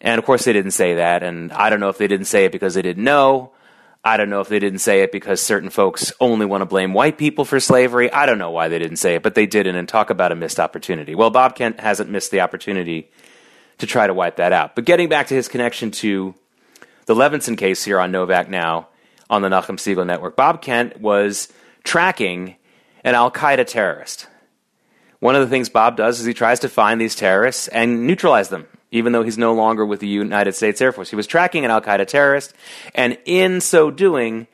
And 0.00 0.18
of 0.18 0.24
course, 0.24 0.44
they 0.44 0.52
didn't 0.52 0.72
say 0.72 0.94
that, 0.94 1.22
and 1.22 1.52
I 1.52 1.70
don't 1.70 1.80
know 1.80 1.88
if 1.88 1.98
they 1.98 2.06
didn't 2.06 2.26
say 2.26 2.44
it 2.44 2.52
because 2.52 2.74
they 2.74 2.82
didn't 2.82 3.04
know, 3.04 3.52
I 4.04 4.16
don't 4.16 4.30
know 4.30 4.40
if 4.40 4.48
they 4.48 4.58
didn't 4.58 4.78
say 4.78 5.02
it 5.02 5.12
because 5.12 5.42
certain 5.42 5.70
folks 5.70 6.12
only 6.20 6.46
want 6.46 6.62
to 6.62 6.66
blame 6.66 6.94
white 6.94 7.18
people 7.18 7.44
for 7.44 7.58
slavery. 7.58 8.10
I 8.12 8.26
don't 8.26 8.38
know 8.38 8.50
why 8.50 8.68
they 8.68 8.78
didn't 8.78 8.96
say 8.98 9.16
it, 9.16 9.22
but 9.22 9.34
they 9.34 9.46
didn't 9.46 9.74
and 9.74 9.88
talk 9.88 10.10
about 10.10 10.32
a 10.32 10.36
missed 10.36 10.60
opportunity. 10.60 11.14
Well, 11.14 11.30
Bob 11.30 11.56
Kent 11.56 11.80
hasn't 11.80 12.08
missed 12.08 12.30
the 12.30 12.40
opportunity 12.40 13.10
to 13.78 13.86
try 13.86 14.06
to 14.06 14.14
wipe 14.14 14.36
that 14.36 14.52
out. 14.52 14.74
But 14.76 14.84
getting 14.84 15.08
back 15.08 15.26
to 15.28 15.34
his 15.34 15.48
connection 15.48 15.90
to 15.90 16.34
the 17.06 17.14
Levinson 17.14 17.58
case 17.58 17.84
here 17.84 17.98
on 17.98 18.12
Novak 18.12 18.48
Now 18.48 18.88
on 19.30 19.42
the 19.42 19.48
Nachum 19.48 19.76
Segal 19.76 20.06
Network, 20.06 20.36
Bob 20.36 20.62
Kent 20.62 21.00
was 21.00 21.48
tracking 21.84 22.56
an 23.04 23.14
Al 23.14 23.30
Qaeda 23.30 23.66
terrorist. 23.66 24.26
One 25.20 25.34
of 25.34 25.40
the 25.40 25.48
things 25.48 25.68
Bob 25.68 25.96
does 25.96 26.20
is 26.20 26.26
he 26.26 26.34
tries 26.34 26.60
to 26.60 26.68
find 26.68 27.00
these 27.00 27.14
terrorists 27.14 27.68
and 27.68 28.06
neutralize 28.06 28.48
them 28.48 28.66
even 28.90 29.12
though 29.12 29.22
he's 29.22 29.38
no 29.38 29.52
longer 29.52 29.84
with 29.84 30.00
the 30.00 30.08
United 30.08 30.54
States 30.54 30.80
Air 30.80 30.92
Force. 30.92 31.10
He 31.10 31.16
was 31.16 31.26
tracking 31.26 31.64
an 31.64 31.70
Al 31.70 31.80
Qaeda 31.80 32.06
terrorist, 32.06 32.54
and 32.94 33.18
in 33.24 33.60
so 33.60 33.90
doing, 33.90 34.46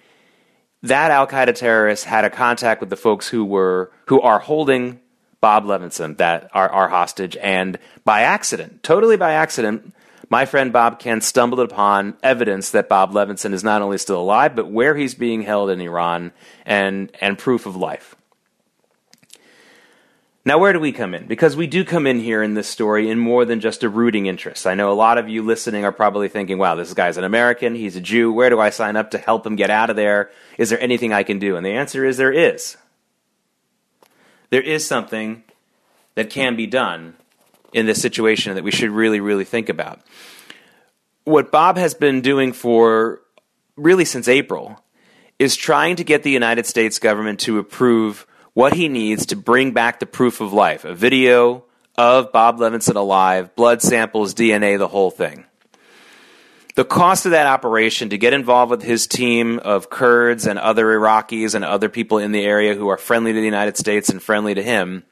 that 0.83 1.11
Al 1.11 1.27
Qaeda 1.27 1.55
terrorist 1.55 2.05
had 2.05 2.25
a 2.25 2.31
contact 2.31 2.81
with 2.81 2.91
the 2.91 2.97
folks 2.97 3.29
who 3.29 3.45
were 3.45 3.91
who 4.07 4.21
are 4.21 4.39
holding 4.39 5.01
Bob 5.41 5.65
Levinson, 5.65 6.17
that 6.17 6.51
are 6.53 6.69
our 6.69 6.89
hostage, 6.89 7.37
and 7.37 7.79
by 8.05 8.23
accident, 8.23 8.83
totally 8.83 9.17
by 9.17 9.33
accident, 9.33 9.95
my 10.35 10.47
friend 10.47 10.73
Bob 10.73 10.99
Kent 10.99 11.23
stumbled 11.23 11.61
upon 11.61 12.17
evidence 12.21 12.71
that 12.71 12.89
Bob 12.89 13.13
Levinson 13.13 13.53
is 13.53 13.63
not 13.63 13.83
only 13.83 13.99
still 13.99 14.21
alive, 14.21 14.57
but 14.57 14.69
where 14.69 14.97
he's 14.97 15.15
being 15.15 15.43
held 15.43 15.71
in 15.71 15.81
Iran, 15.81 16.33
and 16.67 17.17
and 17.21 17.39
proof 17.39 17.67
of 17.67 17.77
life. 17.77 18.17
Now, 20.45 20.59
where 20.59 20.73
do 20.73 20.81
we 20.81 20.91
come 20.91 21.15
in? 21.15 21.29
Because 21.29 21.55
we 21.55 21.69
do 21.69 21.85
come 21.85 22.05
in 22.05 22.19
here 22.19 22.43
in 22.43 22.55
this 22.55 22.67
story 22.67 23.11
in 23.11 23.19
more 23.21 23.45
than 23.45 23.61
just 23.61 23.85
a 23.85 23.89
rooting 23.89 24.27
interest. 24.27 24.67
I 24.67 24.75
know 24.75 24.91
a 24.91 25.03
lot 25.07 25.19
of 25.19 25.29
you 25.29 25.41
listening 25.41 25.85
are 25.85 25.93
probably 25.93 26.29
thinking, 26.29 26.59
wow, 26.59 26.75
this 26.75 26.93
guy's 26.95 27.17
an 27.17 27.23
American, 27.23 27.77
he's 27.77 27.95
a 27.95 28.01
Jew, 28.01 28.33
where 28.33 28.51
do 28.51 28.59
I 28.59 28.71
sign 28.71 28.97
up 28.97 29.13
to 29.13 29.19
help 29.19 29.47
him 29.47 29.55
get 29.55 29.71
out 29.71 29.89
of 29.89 29.95
there? 29.95 30.33
Is 30.59 30.69
there 30.69 30.81
anything 30.81 31.13
I 31.13 31.23
can 31.23 31.39
do? 31.39 31.55
And 31.55 31.65
the 31.65 31.79
answer 31.79 32.05
is 32.05 32.17
there 32.17 32.33
is. 32.33 32.77
There 34.51 34.61
is 34.61 34.85
something 34.85 35.45
that 36.17 36.29
can 36.29 36.57
be 36.57 36.67
done 36.67 37.15
in 37.75 37.85
this 37.85 38.01
situation 38.01 38.55
that 38.55 38.65
we 38.65 38.71
should 38.71 38.91
really, 38.91 39.21
really 39.21 39.45
think 39.45 39.69
about. 39.69 40.01
What 41.25 41.53
Bob 41.53 41.77
has 41.77 41.93
been 41.93 42.23
doing 42.23 42.53
for 42.53 43.21
really 43.77 44.05
since 44.05 44.29
April 44.29 44.81
is 45.39 45.57
trying 45.57 45.97
to 45.97 46.05
get 46.05 46.23
the 46.23 46.31
United 46.31 46.65
States 46.65 46.99
government 46.99 47.41
to 47.41 47.59
approve 47.59 48.27
what 48.53 48.73
he 48.73 48.89
needs 48.89 49.27
to 49.27 49.37
bring 49.37 49.73
back 49.73 49.99
the 49.99 50.07
proof 50.07 50.41
of 50.41 50.53
life 50.53 50.85
a 50.85 50.95
video 50.95 51.65
of 51.99 52.33
Bob 52.33 52.59
Levinson 52.59 52.95
alive, 52.95 53.55
blood 53.57 53.83
samples, 53.83 54.35
DNA, 54.35 54.79
the 54.79 54.89
whole 54.89 55.11
thing. 55.11 55.45
the 56.75 56.85
cost 56.85 57.25
of 57.25 57.33
that 57.33 57.47
operation 57.47 58.11
to 58.11 58.19
get 58.19 58.33
involved 58.33 58.71
with 58.71 58.83
his 58.83 59.07
team 59.07 59.59
of 59.61 59.91
Kurds 59.91 60.47
and 60.47 60.59
other 60.59 60.87
Iraqis 60.87 61.55
and 61.55 61.65
other 61.65 61.89
people 61.89 62.19
in 62.19 62.33
the 62.33 62.45
area 62.45 62.75
who 62.75 62.89
are 62.89 62.99
friendly 62.99 63.33
to 63.33 63.39
the 63.39 63.45
United 63.45 63.77
States 63.77 64.09
and 64.09 64.23
friendly 64.23 64.55
to 64.55 64.63
him, 64.63 65.05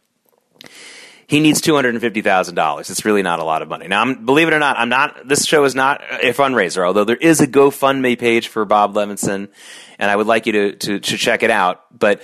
he 1.32 1.40
needs 1.40 1.62
two 1.62 1.74
hundred 1.74 1.94
and 1.94 2.00
fifty 2.02 2.20
thousand 2.20 2.56
dollars. 2.56 2.90
It's 2.90 3.06
really 3.06 3.22
not 3.22 3.38
a 3.38 3.44
lot 3.44 3.62
of 3.62 3.68
money. 3.70 3.88
Now, 3.88 4.02
I'm, 4.02 4.26
believe 4.26 4.48
it 4.48 4.52
or 4.52 4.58
not, 4.58 4.78
I'm 4.78 4.90
not. 4.90 5.26
This 5.26 5.46
show 5.46 5.64
is 5.64 5.74
not 5.74 6.02
a 6.02 6.34
fundraiser, 6.34 6.86
although 6.86 7.04
there 7.04 7.16
is 7.16 7.40
a 7.40 7.46
GoFundMe 7.46 8.18
page 8.18 8.48
for 8.48 8.66
Bob 8.66 8.92
Levinson, 8.92 9.48
and 9.98 10.10
I 10.10 10.14
would 10.14 10.26
like 10.26 10.44
you 10.44 10.52
to 10.52 10.72
to, 10.74 10.98
to 10.98 11.16
check 11.16 11.42
it 11.42 11.50
out. 11.50 11.86
But 11.98 12.20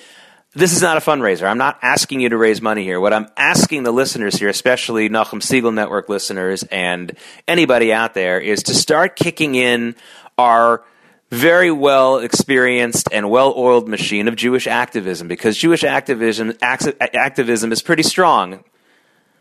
this 0.52 0.74
is 0.74 0.82
not 0.82 0.98
a 0.98 1.00
fundraiser. 1.00 1.48
I'm 1.48 1.56
not 1.56 1.78
asking 1.80 2.20
you 2.20 2.28
to 2.28 2.36
raise 2.36 2.60
money 2.60 2.84
here. 2.84 3.00
What 3.00 3.14
I'm 3.14 3.28
asking 3.34 3.84
the 3.84 3.92
listeners 3.92 4.36
here, 4.36 4.50
especially 4.50 5.08
Nachum 5.08 5.40
Segal 5.40 5.72
Network 5.72 6.10
listeners 6.10 6.64
and 6.64 7.16
anybody 7.46 7.94
out 7.94 8.12
there, 8.12 8.38
is 8.38 8.64
to 8.64 8.74
start 8.74 9.16
kicking 9.16 9.54
in 9.54 9.96
our 10.36 10.84
very 11.30 11.70
well 11.70 12.18
experienced 12.18 13.08
and 13.10 13.30
well 13.30 13.54
oiled 13.56 13.88
machine 13.88 14.28
of 14.28 14.36
Jewish 14.36 14.66
activism 14.66 15.28
because 15.28 15.56
Jewish 15.56 15.82
activism 15.82 16.52
activism 16.60 17.72
is 17.72 17.80
pretty 17.80 18.02
strong 18.02 18.64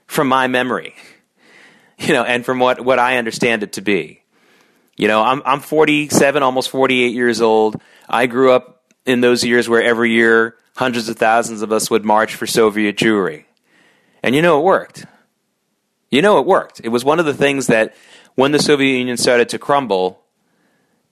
from 0.08 0.28
my 0.28 0.48
memory, 0.48 0.96
you 2.00 2.14
know, 2.14 2.24
and 2.24 2.44
from 2.44 2.60
what, 2.60 2.82
what 2.82 3.00
I 3.00 3.18
understand 3.18 3.64
it 3.64 3.74
to 3.74 3.82
be. 3.82 4.24
You 4.96 5.08
know, 5.08 5.22
I'm 5.22 5.44
I'm 5.46 5.60
47, 5.60 6.42
almost 6.42 6.72
48 6.72 7.14
years 7.14 7.40
old. 7.40 7.80
I 8.10 8.26
grew 8.26 8.52
up 8.52 8.84
in 9.06 9.22
those 9.22 9.44
years 9.44 9.70
where 9.70 9.84
every 9.84 10.12
year 10.12 10.56
hundreds 10.76 11.08
of 11.08 11.18
thousands 11.18 11.62
of 11.62 11.72
us 11.72 11.90
would 11.92 12.04
march 12.04 12.34
for 12.34 12.48
Soviet 12.48 12.98
Jewry. 12.98 13.46
And 14.24 14.36
you 14.36 14.42
know 14.42 14.60
it 14.60 14.64
worked. 14.64 15.06
You 16.10 16.22
know 16.22 16.40
it 16.40 16.46
worked. 16.46 16.82
It 16.84 16.90
was 16.90 17.06
one 17.06 17.20
of 17.20 17.26
the 17.26 17.34
things 17.34 17.68
that 17.68 17.96
when 18.36 18.52
the 18.52 18.60
Soviet 18.60 18.98
Union 18.98 19.18
started 19.18 19.50
to 19.50 19.60
crumble, 19.60 20.24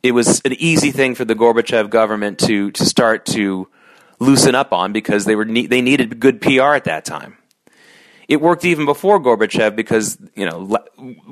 it 0.04 0.12
was 0.12 0.42
an 0.46 0.54
easy 0.54 0.92
thing 0.92 1.16
for 1.16 1.26
the 1.26 1.36
Gorbachev 1.36 1.90
government 1.90 2.40
to, 2.40 2.72
to 2.72 2.86
start 2.86 3.26
to 3.28 3.68
loosen 4.20 4.56
up 4.56 4.72
on 4.72 4.94
because 4.94 5.26
they, 5.26 5.36
were 5.36 5.46
ne- 5.46 5.68
they 5.68 5.82
needed 5.82 6.20
good 6.20 6.42
PR 6.42 6.74
at 6.74 6.86
that 6.86 7.06
time. 7.06 7.38
It 8.28 8.42
worked 8.42 8.66
even 8.66 8.86
before 8.86 9.20
Gorbachev 9.20 9.76
because, 9.76 10.18
you 10.36 10.46
know, 10.46 10.78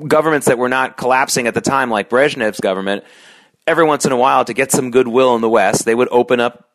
governments 0.06 0.46
that 0.46 0.58
were 0.58 0.68
not 0.68 0.96
collapsing 0.96 1.46
at 1.46 1.54
the 1.54 1.60
time, 1.60 1.90
like 1.90 2.08
Brezhnev's 2.08 2.60
government, 2.60 3.04
every 3.66 3.84
once 3.84 4.04
in 4.04 4.12
a 4.12 4.16
while, 4.16 4.44
to 4.44 4.54
get 4.54 4.70
some 4.70 4.90
goodwill 4.90 5.34
in 5.34 5.40
the 5.40 5.48
West, 5.48 5.84
they 5.84 5.94
would 5.94 6.08
open 6.10 6.40
up 6.40 6.70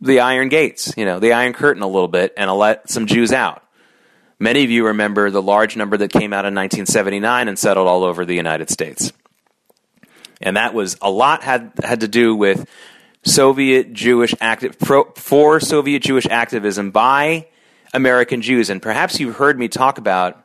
the 0.00 0.20
Iron 0.20 0.48
Gates, 0.48 0.92
you 0.96 1.06
know, 1.06 1.18
the 1.18 1.32
Iron 1.32 1.52
Curtain 1.52 1.82
a 1.82 1.86
little 1.86 2.08
bit 2.08 2.34
and 2.36 2.50
let 2.52 2.90
some 2.90 3.06
Jews 3.06 3.32
out. 3.32 3.62
Many 4.38 4.64
of 4.64 4.70
you 4.70 4.86
remember 4.88 5.30
the 5.30 5.40
large 5.40 5.76
number 5.76 5.96
that 5.96 6.12
came 6.12 6.34
out 6.34 6.44
in 6.44 6.54
1979 6.54 7.48
and 7.48 7.58
settled 7.58 7.88
all 7.88 8.04
over 8.04 8.26
the 8.26 8.34
United 8.34 8.68
States. 8.68 9.12
And 10.42 10.58
that 10.58 10.74
was 10.74 10.98
a 11.00 11.10
lot 11.10 11.42
had 11.42 11.72
had 11.82 12.00
to 12.00 12.08
do 12.08 12.36
with 12.36 12.68
Soviet 13.24 13.94
Jewish 13.94 14.34
active 14.38 14.78
pro, 14.78 15.04
for 15.12 15.58
Soviet 15.60 16.00
Jewish 16.00 16.26
activism 16.26 16.90
by 16.90 17.46
American 17.96 18.42
Jews. 18.42 18.70
And 18.70 18.80
perhaps 18.80 19.18
you've 19.18 19.36
heard 19.36 19.58
me 19.58 19.68
talk 19.68 19.98
about 19.98 20.42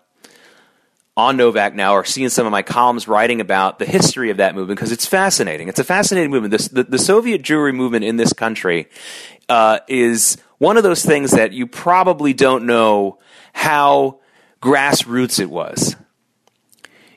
on 1.18 1.36
Novak 1.36 1.76
now 1.76 1.94
or 1.94 2.06
seen 2.06 2.30
some 2.30 2.46
of 2.46 2.52
my 2.52 2.62
columns 2.62 3.08
writing 3.08 3.42
about 3.42 3.78
the 3.78 3.86
history 3.86 4.30
of 4.30 4.38
that 4.38 4.56
movement 4.56 4.80
because 4.80 4.92
it's 4.92 5.06
fascinating. 5.06 5.68
It's 5.68 5.80
a 5.80 5.84
fascinating 5.84 6.32
movement. 6.32 6.52
This, 6.52 6.70
the, 6.70 6.84
the 6.84 6.98
Soviet 6.98 7.44
Jewry 7.44 7.76
movement 7.76 8.06
in 8.06 8.16
this 8.16 8.32
country 8.32 8.88
uh, 9.50 9.80
is 9.88 10.38
one 10.58 10.78
of 10.78 10.84
those 10.84 11.04
things 11.04 11.32
that 11.32 11.52
you 11.52 11.68
probably 11.68 12.34
don't 12.34 12.66
know 12.66 13.20
how 13.54 14.20
grassroots 14.62 15.40
it 15.40 15.50
was. 15.50 15.96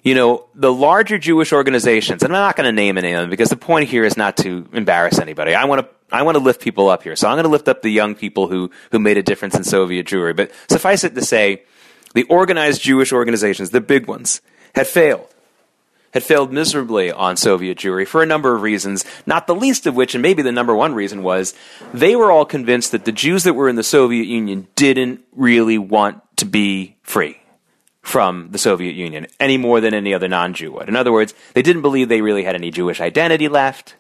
You 0.05 0.15
know, 0.15 0.45
the 0.55 0.71
larger 0.71 1.17
Jewish 1.17 1.51
organizations, 1.51 2.23
and 2.23 2.37
I'm 2.37 2.43
not 2.43 2.57
going 2.57 2.67
to 2.67 2.73
name 2.73 2.99
any 2.99 3.15
of 3.15 3.23
them 3.23 3.31
because 3.31 3.49
the 3.49 3.57
point 3.57 3.89
here 3.89 4.05
is 4.05 4.19
not 4.19 4.37
to 4.39 4.69
embarrass 4.75 5.19
anybody. 5.19 5.55
I 5.55 5.65
want 5.65 5.81
to 5.81 5.89
I 6.15 6.23
want 6.23 6.37
to 6.37 6.45
lift 6.45 6.61
people 6.61 6.91
up 6.91 7.03
here. 7.03 7.17
So 7.17 7.27
I'm 7.27 7.37
going 7.37 7.45
to 7.45 7.51
lift 7.51 7.69
up 7.69 7.81
the 7.81 7.91
young 7.91 8.15
people 8.15 8.47
who 8.47 8.71
who 8.93 8.99
made 8.99 9.17
a 9.17 9.23
difference 9.23 9.57
in 9.57 9.65
Soviet 9.65 10.07
Jewry. 10.07 10.37
But 10.37 10.53
suffice 10.69 11.05
it 11.05 11.15
to 11.15 11.23
say, 11.23 11.63
the 12.13 12.25
organized 12.25 12.83
Jewish 12.83 13.15
organizations, 13.15 13.71
the 13.71 13.81
big 13.81 14.07
ones, 14.07 14.43
had 14.75 14.87
failed. 14.87 15.27
Had 16.13 16.23
failed 16.23 16.53
miserably 16.53 17.11
on 17.11 17.39
Soviet 17.39 17.79
Jewry 17.79 18.07
for 18.07 18.23
a 18.23 18.27
number 18.27 18.55
of 18.55 18.61
reasons, 18.61 19.07
not 19.25 19.47
the 19.47 19.55
least 19.55 19.87
of 19.87 19.97
which, 19.97 20.15
and 20.15 20.21
maybe 20.21 20.43
the 20.43 20.53
number 20.53 20.77
one 20.77 20.95
reason, 20.95 21.23
was 21.23 21.55
they 21.95 22.15
were 22.15 22.31
all 22.31 22.45
convinced 22.45 22.93
that 22.93 23.07
the 23.07 23.11
Jews 23.11 23.43
that 23.45 23.55
were 23.55 23.71
in 23.71 23.77
the 23.77 23.83
Soviet 23.83 24.27
Union 24.27 24.69
didn't 24.77 25.23
really 25.33 25.79
want 25.79 26.21
to 26.37 26.45
be 26.45 26.97
free 27.03 27.41
from 28.05 28.51
the 28.51 28.59
Soviet 28.59 28.95
Union 28.95 29.27
any 29.41 29.57
more 29.57 29.81
than 29.81 29.95
any 29.95 30.13
other 30.13 30.29
non 30.29 30.53
Jew 30.53 30.73
would. 30.73 30.89
In 30.89 30.95
other 30.95 31.11
words, 31.11 31.35
they 31.55 31.63
didn't 31.63 31.83
believe 31.83 32.09
they 32.09 32.21
really 32.21 32.45
had 32.45 32.55
any 32.55 32.71
Jewish 32.71 33.01
identity 33.01 33.49
left. 33.49 33.97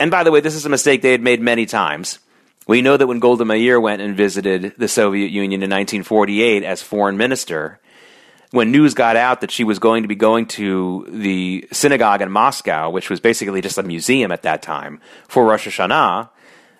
And 0.00 0.10
by 0.10 0.24
the 0.24 0.32
way, 0.32 0.40
this 0.40 0.54
is 0.54 0.64
a 0.64 0.70
mistake 0.70 1.02
they 1.02 1.12
had 1.12 1.20
made 1.20 1.40
many 1.40 1.66
times. 1.66 2.18
We 2.66 2.80
know 2.82 2.96
that 2.96 3.06
when 3.06 3.20
Golda 3.20 3.44
Meir 3.44 3.78
went 3.78 4.00
and 4.00 4.16
visited 4.16 4.74
the 4.78 4.88
Soviet 4.88 5.30
Union 5.30 5.62
in 5.62 5.70
1948 5.70 6.62
as 6.64 6.82
foreign 6.82 7.18
minister, 7.18 7.80
when 8.50 8.72
news 8.72 8.94
got 8.94 9.14
out 9.14 9.42
that 9.42 9.50
she 9.50 9.62
was 9.62 9.78
going 9.78 10.02
to 10.02 10.08
be 10.08 10.16
going 10.16 10.46
to 10.46 11.06
the 11.10 11.68
synagogue 11.72 12.22
in 12.22 12.30
Moscow, 12.30 12.88
which 12.88 13.10
was 13.10 13.20
basically 13.20 13.60
just 13.60 13.76
a 13.76 13.82
museum 13.82 14.32
at 14.32 14.42
that 14.42 14.62
time 14.62 15.00
for 15.28 15.44
Rosh 15.44 15.68
Hashanah, 15.68 16.30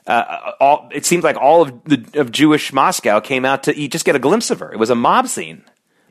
uh, 0.07 0.53
all, 0.61 0.89
it 0.93 1.05
seemed 1.05 1.25
like 1.25 1.37
all 1.37 1.63
of 1.63 1.85
the 1.85 2.21
of 2.21 2.33
Jewish 2.33 2.73
Moscow 2.73 3.21
came 3.21 3.45
out 3.45 3.65
to 3.65 3.77
eat, 3.77 3.93
just 3.93 4.05
get 4.05 4.17
a 4.17 4.21
glimpse 4.21 4.51
of 4.51 4.61
her. 4.61 4.73
It 4.73 4.79
was 4.79 4.91
a 4.91 4.95
mob 4.95 5.29
scene, 5.29 5.63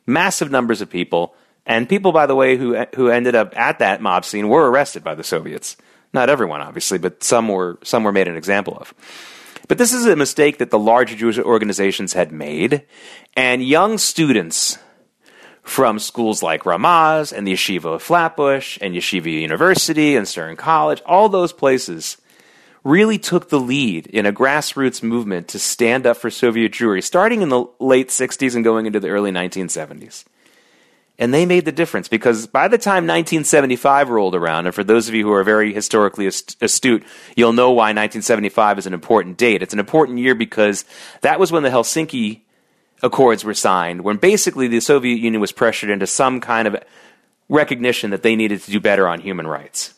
massive 0.05 0.51
numbers 0.51 0.81
of 0.81 0.89
people, 0.89 1.35
and 1.65 1.89
people, 1.89 2.11
by 2.11 2.25
the 2.25 2.35
way, 2.35 2.57
who 2.57 2.75
who 2.95 3.09
ended 3.09 3.35
up 3.35 3.57
at 3.57 3.79
that 3.79 4.01
mob 4.01 4.25
scene 4.25 4.49
were 4.49 4.69
arrested 4.69 5.03
by 5.03 5.15
the 5.15 5.23
Soviets. 5.23 5.77
Not 6.13 6.29
everyone, 6.29 6.61
obviously, 6.61 6.97
but 6.97 7.23
some 7.23 7.47
were 7.47 7.77
some 7.83 8.03
were 8.03 8.11
made 8.11 8.27
an 8.27 8.37
example 8.37 8.77
of. 8.77 8.93
But 9.67 9.79
this 9.79 9.93
is 9.93 10.05
a 10.05 10.15
mistake 10.15 10.59
that 10.59 10.69
the 10.69 10.79
larger 10.79 11.15
Jewish 11.15 11.39
organizations 11.39 12.13
had 12.13 12.31
made, 12.31 12.83
and 13.35 13.63
young 13.63 13.97
students 13.97 14.77
from 15.63 15.97
schools 15.97 16.43
like 16.43 16.63
Ramaz 16.63 17.33
and 17.35 17.47
the 17.47 17.53
Yeshiva 17.53 17.95
of 17.95 18.03
Flatbush 18.03 18.77
and 18.81 18.93
Yeshiva 18.93 19.31
University 19.31 20.15
and 20.15 20.27
Stern 20.27 20.55
College, 20.55 21.01
all 21.07 21.27
those 21.27 21.51
places 21.51 22.17
really 22.85 23.17
took 23.17 23.49
the 23.49 23.59
lead 23.59 24.05
in 24.07 24.27
a 24.27 24.31
grassroots 24.31 25.01
movement 25.01 25.47
to 25.49 25.59
stand 25.59 26.05
up 26.05 26.15
for 26.15 26.29
Soviet 26.29 26.71
Jewry, 26.71 27.03
starting 27.03 27.41
in 27.41 27.49
the 27.49 27.65
late 27.79 28.09
60s 28.09 28.55
and 28.55 28.63
going 28.63 28.85
into 28.85 28.99
the 28.99 29.09
early 29.09 29.31
1970s. 29.31 30.23
And 31.17 31.33
they 31.33 31.45
made 31.45 31.65
the 31.65 31.71
difference 31.71 32.07
because 32.07 32.45
by 32.45 32.67
the 32.67 32.77
time 32.77 33.07
1975 33.07 34.09
rolled 34.09 34.35
around, 34.35 34.67
and 34.67 34.75
for 34.75 34.83
those 34.83 35.07
of 35.07 35.15
you 35.15 35.25
who 35.25 35.33
are 35.33 35.43
very 35.43 35.73
historically 35.73 36.27
astute, 36.27 37.03
you'll 37.35 37.53
know 37.53 37.71
why 37.71 37.85
1975 37.85 38.79
is 38.79 38.85
an 38.85 38.93
important 38.93 39.37
date. 39.37 39.63
It's 39.63 39.73
an 39.73 39.79
important 39.79 40.19
year 40.19 40.35
because 40.35 40.85
that 41.21 41.39
was 41.39 41.51
when 41.51 41.63
the 41.63 41.69
Helsinki 41.69 42.41
Accords 43.01 43.43
were 43.43 43.53
signed, 43.53 44.01
when 44.01 44.17
basically 44.17 44.67
the 44.67 44.79
Soviet 44.79 45.15
Union 45.15 45.41
was 45.41 45.51
pressured 45.51 45.89
into 45.89 46.05
some 46.05 46.39
kind 46.39 46.67
of 46.67 46.75
recognition 47.49 48.11
that 48.11 48.21
they 48.21 48.35
needed 48.35 48.61
to 48.61 48.71
do 48.71 48.79
better 48.79 49.07
on 49.07 49.21
human 49.21 49.47
rights. 49.47 49.95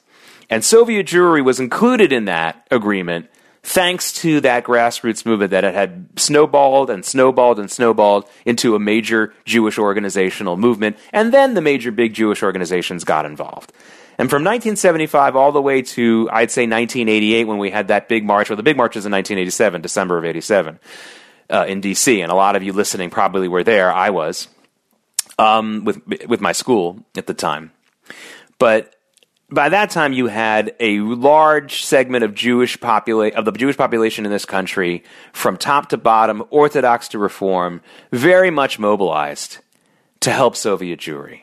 And 0.49 0.63
Soviet 0.63 1.07
Jewry 1.07 1.43
was 1.43 1.59
included 1.59 2.11
in 2.13 2.25
that 2.25 2.67
agreement 2.71 3.29
thanks 3.67 4.13
to 4.13 4.39
that 4.39 4.63
grassroots 4.63 5.25
movement 5.25 5.51
that 5.51 5.65
had 5.65 6.07
snowballed 6.15 6.89
and 6.89 7.03
snowballed 7.03 7.59
and 7.59 7.69
snowballed 7.69 8.29
into 8.45 8.75
a 8.75 8.79
major 8.79 9.33
Jewish 9.43 9.77
organizational 9.77 10.55
movement, 10.55 10.97
and 11.11 11.33
then 11.33 11.53
the 11.53 11.61
major 11.61 11.91
big 11.91 12.13
Jewish 12.13 12.41
organizations 12.43 13.03
got 13.03 13.25
involved. 13.25 13.73
And 14.17 14.29
from 14.29 14.43
1975 14.43 15.35
all 15.35 15.51
the 15.51 15.61
way 15.61 15.81
to, 15.81 16.29
I'd 16.31 16.49
say, 16.49 16.63
1988, 16.63 17.43
when 17.43 17.57
we 17.57 17.69
had 17.69 17.89
that 17.89 18.07
big 18.07 18.23
march, 18.23 18.49
well, 18.49 18.57
the 18.57 18.63
big 18.63 18.77
march 18.77 18.95
was 18.95 19.05
in 19.05 19.11
1987, 19.11 19.81
December 19.81 20.17
of 20.17 20.23
87, 20.23 20.79
uh, 21.49 21.65
in 21.67 21.81
D.C., 21.81 22.21
and 22.21 22.31
a 22.31 22.35
lot 22.35 22.55
of 22.55 22.63
you 22.63 22.71
listening 22.71 23.09
probably 23.09 23.49
were 23.49 23.63
there. 23.63 23.91
I 23.91 24.09
was, 24.11 24.47
um, 25.37 25.83
with, 25.83 26.01
with 26.25 26.39
my 26.39 26.53
school 26.53 27.05
at 27.17 27.27
the 27.27 27.33
time. 27.33 27.71
But 28.57 28.95
by 29.49 29.69
that 29.69 29.89
time 29.89 30.13
you 30.13 30.27
had 30.27 30.75
a 30.79 30.99
large 30.99 31.83
segment 31.83 32.23
of 32.23 32.33
Jewish 32.33 32.77
popula- 32.77 33.33
of 33.33 33.45
the 33.45 33.51
Jewish 33.51 33.77
population 33.77 34.25
in 34.25 34.31
this 34.31 34.45
country, 34.45 35.03
from 35.31 35.57
top 35.57 35.89
to 35.89 35.97
bottom, 35.97 36.43
Orthodox 36.49 37.07
to 37.09 37.19
Reform, 37.19 37.81
very 38.11 38.51
much 38.51 38.77
mobilized 38.79 39.59
to 40.19 40.31
help 40.31 40.55
Soviet 40.55 40.99
Jewry, 40.99 41.41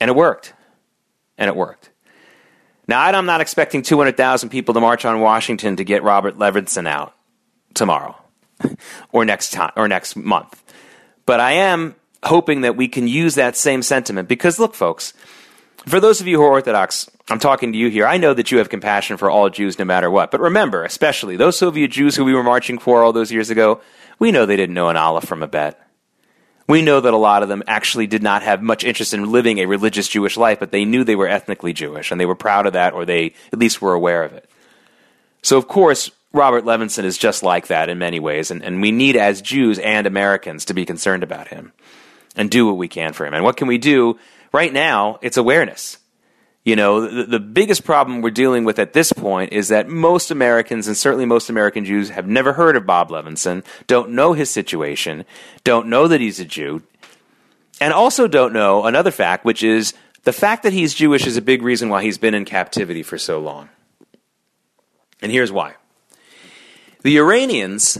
and 0.00 0.10
it 0.10 0.16
worked, 0.16 0.54
and 1.36 1.48
it 1.48 1.56
worked. 1.56 1.90
Now 2.86 3.00
I'm 3.00 3.26
not 3.26 3.40
expecting 3.40 3.82
200,000 3.82 4.50
people 4.50 4.74
to 4.74 4.80
march 4.80 5.04
on 5.04 5.20
Washington 5.20 5.76
to 5.76 5.84
get 5.84 6.02
Robert 6.02 6.38
Levinson 6.38 6.86
out 6.86 7.14
tomorrow, 7.72 8.16
or 9.12 9.24
next 9.24 9.50
time, 9.50 9.72
or 9.76 9.88
next 9.88 10.14
month, 10.16 10.62
but 11.26 11.40
I 11.40 11.52
am 11.52 11.96
hoping 12.22 12.62
that 12.62 12.76
we 12.76 12.88
can 12.88 13.08
use 13.08 13.34
that 13.34 13.56
same 13.56 13.82
sentiment 13.82 14.28
because 14.28 14.58
look, 14.58 14.74
folks 14.74 15.12
for 15.86 16.00
those 16.00 16.20
of 16.20 16.26
you 16.26 16.38
who 16.38 16.44
are 16.44 16.50
Orthodox, 16.50 17.10
I'm 17.30 17.38
talking 17.38 17.72
to 17.72 17.78
you 17.78 17.88
here. 17.88 18.06
I 18.06 18.18
know 18.18 18.34
that 18.34 18.50
you 18.50 18.58
have 18.58 18.68
compassion 18.68 19.16
for 19.16 19.30
all 19.30 19.48
Jews 19.48 19.78
no 19.78 19.84
matter 19.84 20.10
what. 20.10 20.30
But 20.30 20.40
remember, 20.40 20.84
especially 20.84 21.36
those 21.36 21.56
Soviet 21.56 21.90
Jews 21.90 22.16
who 22.16 22.24
we 22.24 22.34
were 22.34 22.42
marching 22.42 22.78
for 22.78 23.02
all 23.02 23.12
those 23.12 23.32
years 23.32 23.48
ago, 23.48 23.80
we 24.18 24.30
know 24.30 24.44
they 24.44 24.56
didn't 24.56 24.74
know 24.74 24.90
an 24.90 24.96
aleph 24.96 25.24
from 25.24 25.42
a 25.42 25.48
bet. 25.48 25.80
We 26.66 26.82
know 26.82 27.00
that 27.00 27.14
a 27.14 27.18
lot 27.18 27.42
of 27.42 27.48
them 27.48 27.62
actually 27.66 28.06
did 28.06 28.22
not 28.22 28.42
have 28.42 28.62
much 28.62 28.84
interest 28.84 29.12
in 29.14 29.32
living 29.32 29.58
a 29.58 29.66
religious 29.66 30.08
Jewish 30.08 30.36
life, 30.36 30.60
but 30.60 30.70
they 30.70 30.84
knew 30.84 31.04
they 31.04 31.16
were 31.16 31.28
ethnically 31.28 31.72
Jewish 31.72 32.10
and 32.10 32.20
they 32.20 32.26
were 32.26 32.34
proud 32.34 32.66
of 32.66 32.72
that 32.74 32.94
or 32.94 33.04
they 33.04 33.34
at 33.52 33.58
least 33.58 33.82
were 33.82 33.94
aware 33.94 34.22
of 34.22 34.32
it. 34.32 34.48
So, 35.42 35.58
of 35.58 35.68
course, 35.68 36.10
Robert 36.32 36.64
Levinson 36.64 37.04
is 37.04 37.18
just 37.18 37.42
like 37.42 37.68
that 37.68 37.88
in 37.88 37.98
many 37.98 38.18
ways, 38.18 38.50
and, 38.50 38.62
and 38.62 38.80
we 38.80 38.90
need, 38.92 39.14
as 39.14 39.40
Jews 39.40 39.78
and 39.78 40.06
Americans, 40.06 40.64
to 40.64 40.74
be 40.74 40.84
concerned 40.84 41.22
about 41.22 41.48
him 41.48 41.72
and 42.34 42.50
do 42.50 42.66
what 42.66 42.76
we 42.76 42.88
can 42.88 43.12
for 43.12 43.24
him. 43.24 43.34
And 43.34 43.44
what 43.44 43.56
can 43.56 43.68
we 43.68 43.78
do? 43.78 44.18
Right 44.52 44.72
now, 44.72 45.18
it's 45.22 45.36
awareness. 45.36 45.98
You 46.64 46.76
know, 46.76 47.02
the, 47.02 47.24
the, 47.24 47.40
biggest 47.40 47.84
problem 47.84 48.22
we're 48.22 48.30
dealing 48.30 48.64
with 48.64 48.78
at 48.78 48.94
this 48.94 49.12
point 49.12 49.52
is 49.52 49.68
that 49.68 49.86
most 49.86 50.30
Americans, 50.30 50.86
and 50.86 50.96
certainly 50.96 51.26
most 51.26 51.50
American 51.50 51.84
Jews, 51.84 52.08
have 52.08 52.26
never 52.26 52.54
heard 52.54 52.74
of 52.74 52.86
Bob 52.86 53.10
Levinson, 53.10 53.62
don't 53.86 54.12
know 54.12 54.32
his 54.32 54.48
situation, 54.48 55.26
don't 55.62 55.88
know 55.88 56.08
that 56.08 56.22
he's 56.22 56.40
a 56.40 56.44
Jew, 56.46 56.82
and 57.82 57.92
also 57.92 58.26
don't 58.26 58.54
know 58.54 58.84
another 58.84 59.10
fact, 59.10 59.44
which 59.44 59.62
is 59.62 59.92
the 60.22 60.32
fact 60.32 60.62
that 60.62 60.72
he's 60.72 60.94
Jewish 60.94 61.26
is 61.26 61.36
a 61.36 61.42
big 61.42 61.60
reason 61.60 61.90
why 61.90 62.02
he's 62.02 62.16
been 62.16 62.32
in 62.32 62.46
captivity 62.46 63.02
for 63.02 63.18
so 63.18 63.40
long. 63.40 63.68
And 65.20 65.30
here's 65.30 65.52
why. 65.52 65.74
The 67.02 67.18
Iranians 67.18 67.98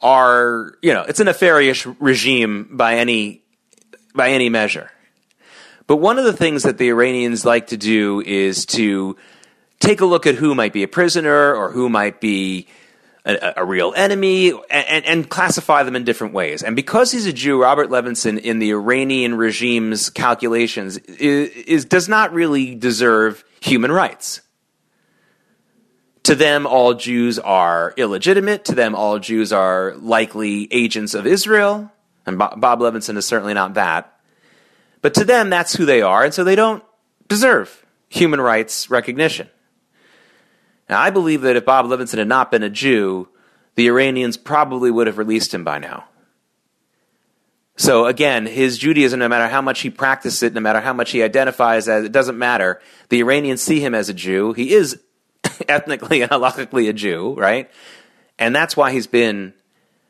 are, 0.00 0.78
you 0.80 0.94
know, 0.94 1.02
it's 1.02 1.20
a 1.20 1.24
nefarious 1.24 1.84
regime 1.84 2.70
by 2.72 2.96
any 2.96 3.42
by 4.14 4.30
any 4.30 4.48
measure. 4.48 4.90
But 5.88 5.96
one 5.96 6.18
of 6.18 6.24
the 6.24 6.34
things 6.34 6.64
that 6.64 6.76
the 6.76 6.90
Iranians 6.90 7.46
like 7.46 7.68
to 7.68 7.78
do 7.78 8.20
is 8.20 8.66
to 8.66 9.16
take 9.80 10.02
a 10.02 10.04
look 10.04 10.26
at 10.26 10.34
who 10.34 10.54
might 10.54 10.74
be 10.74 10.82
a 10.82 10.88
prisoner 10.88 11.54
or 11.54 11.72
who 11.72 11.88
might 11.88 12.20
be 12.20 12.68
a, 13.24 13.54
a 13.56 13.64
real 13.64 13.94
enemy 13.96 14.52
and, 14.70 15.04
and, 15.06 15.30
classify 15.30 15.82
them 15.84 15.96
in 15.96 16.04
different 16.04 16.34
ways. 16.34 16.62
And 16.62 16.76
because 16.76 17.10
he's 17.10 17.24
a 17.24 17.32
Jew, 17.32 17.62
Robert 17.62 17.88
Levinson, 17.88 18.38
in 18.38 18.58
the 18.58 18.70
Iranian 18.70 19.34
regime's 19.36 20.10
calculations, 20.10 20.98
is, 20.98 21.48
is 21.50 21.84
does 21.86 22.06
not 22.06 22.34
really 22.34 22.74
deserve 22.74 23.42
human 23.60 23.90
rights. 23.90 24.42
To 26.24 26.34
them, 26.34 26.66
all 26.66 26.92
Jews 26.92 27.38
are 27.38 27.94
illegitimate. 27.96 28.66
To 28.66 28.74
them, 28.74 28.94
all 28.94 29.18
Jews 29.18 29.54
are 29.54 29.94
likely 29.96 30.68
agents 30.70 31.14
of 31.14 31.26
Israel. 31.26 31.90
And 32.26 32.36
Bob 32.36 32.80
Levinson 32.80 33.16
is 33.16 33.24
certainly 33.24 33.54
not 33.54 33.74
that. 33.74 34.17
But 35.00 35.14
to 35.14 35.24
them, 35.24 35.50
that's 35.50 35.74
who 35.74 35.84
they 35.84 36.02
are, 36.02 36.24
and 36.24 36.34
so 36.34 36.44
they 36.44 36.56
don't 36.56 36.82
deserve 37.28 37.84
human 38.08 38.40
rights 38.40 38.90
recognition. 38.90 39.48
Now, 40.88 41.00
I 41.00 41.10
believe 41.10 41.42
that 41.42 41.56
if 41.56 41.64
Bob 41.64 41.86
Levinson 41.86 42.18
had 42.18 42.28
not 42.28 42.50
been 42.50 42.62
a 42.62 42.70
Jew, 42.70 43.28
the 43.74 43.88
Iranians 43.88 44.36
probably 44.36 44.90
would 44.90 45.06
have 45.06 45.18
released 45.18 45.52
him 45.52 45.62
by 45.62 45.78
now. 45.78 46.04
So 47.76 48.06
again, 48.06 48.46
his 48.46 48.76
Judaism, 48.76 49.20
no 49.20 49.28
matter 49.28 49.46
how 49.46 49.62
much 49.62 49.80
he 49.80 49.90
practices 49.90 50.42
it, 50.42 50.52
no 50.52 50.60
matter 50.60 50.80
how 50.80 50.92
much 50.92 51.12
he 51.12 51.22
identifies 51.22 51.88
as, 51.88 52.04
it 52.04 52.10
doesn't 52.10 52.36
matter. 52.36 52.80
The 53.08 53.20
Iranians 53.20 53.62
see 53.62 53.78
him 53.78 53.94
as 53.94 54.08
a 54.08 54.14
Jew. 54.14 54.52
He 54.52 54.72
is 54.72 55.00
ethnically 55.68 56.22
and 56.22 56.30
halakhically 56.30 56.88
a 56.88 56.92
Jew, 56.92 57.34
right? 57.34 57.70
And 58.36 58.54
that's 58.54 58.76
why 58.76 58.90
he's 58.90 59.06
been 59.06 59.54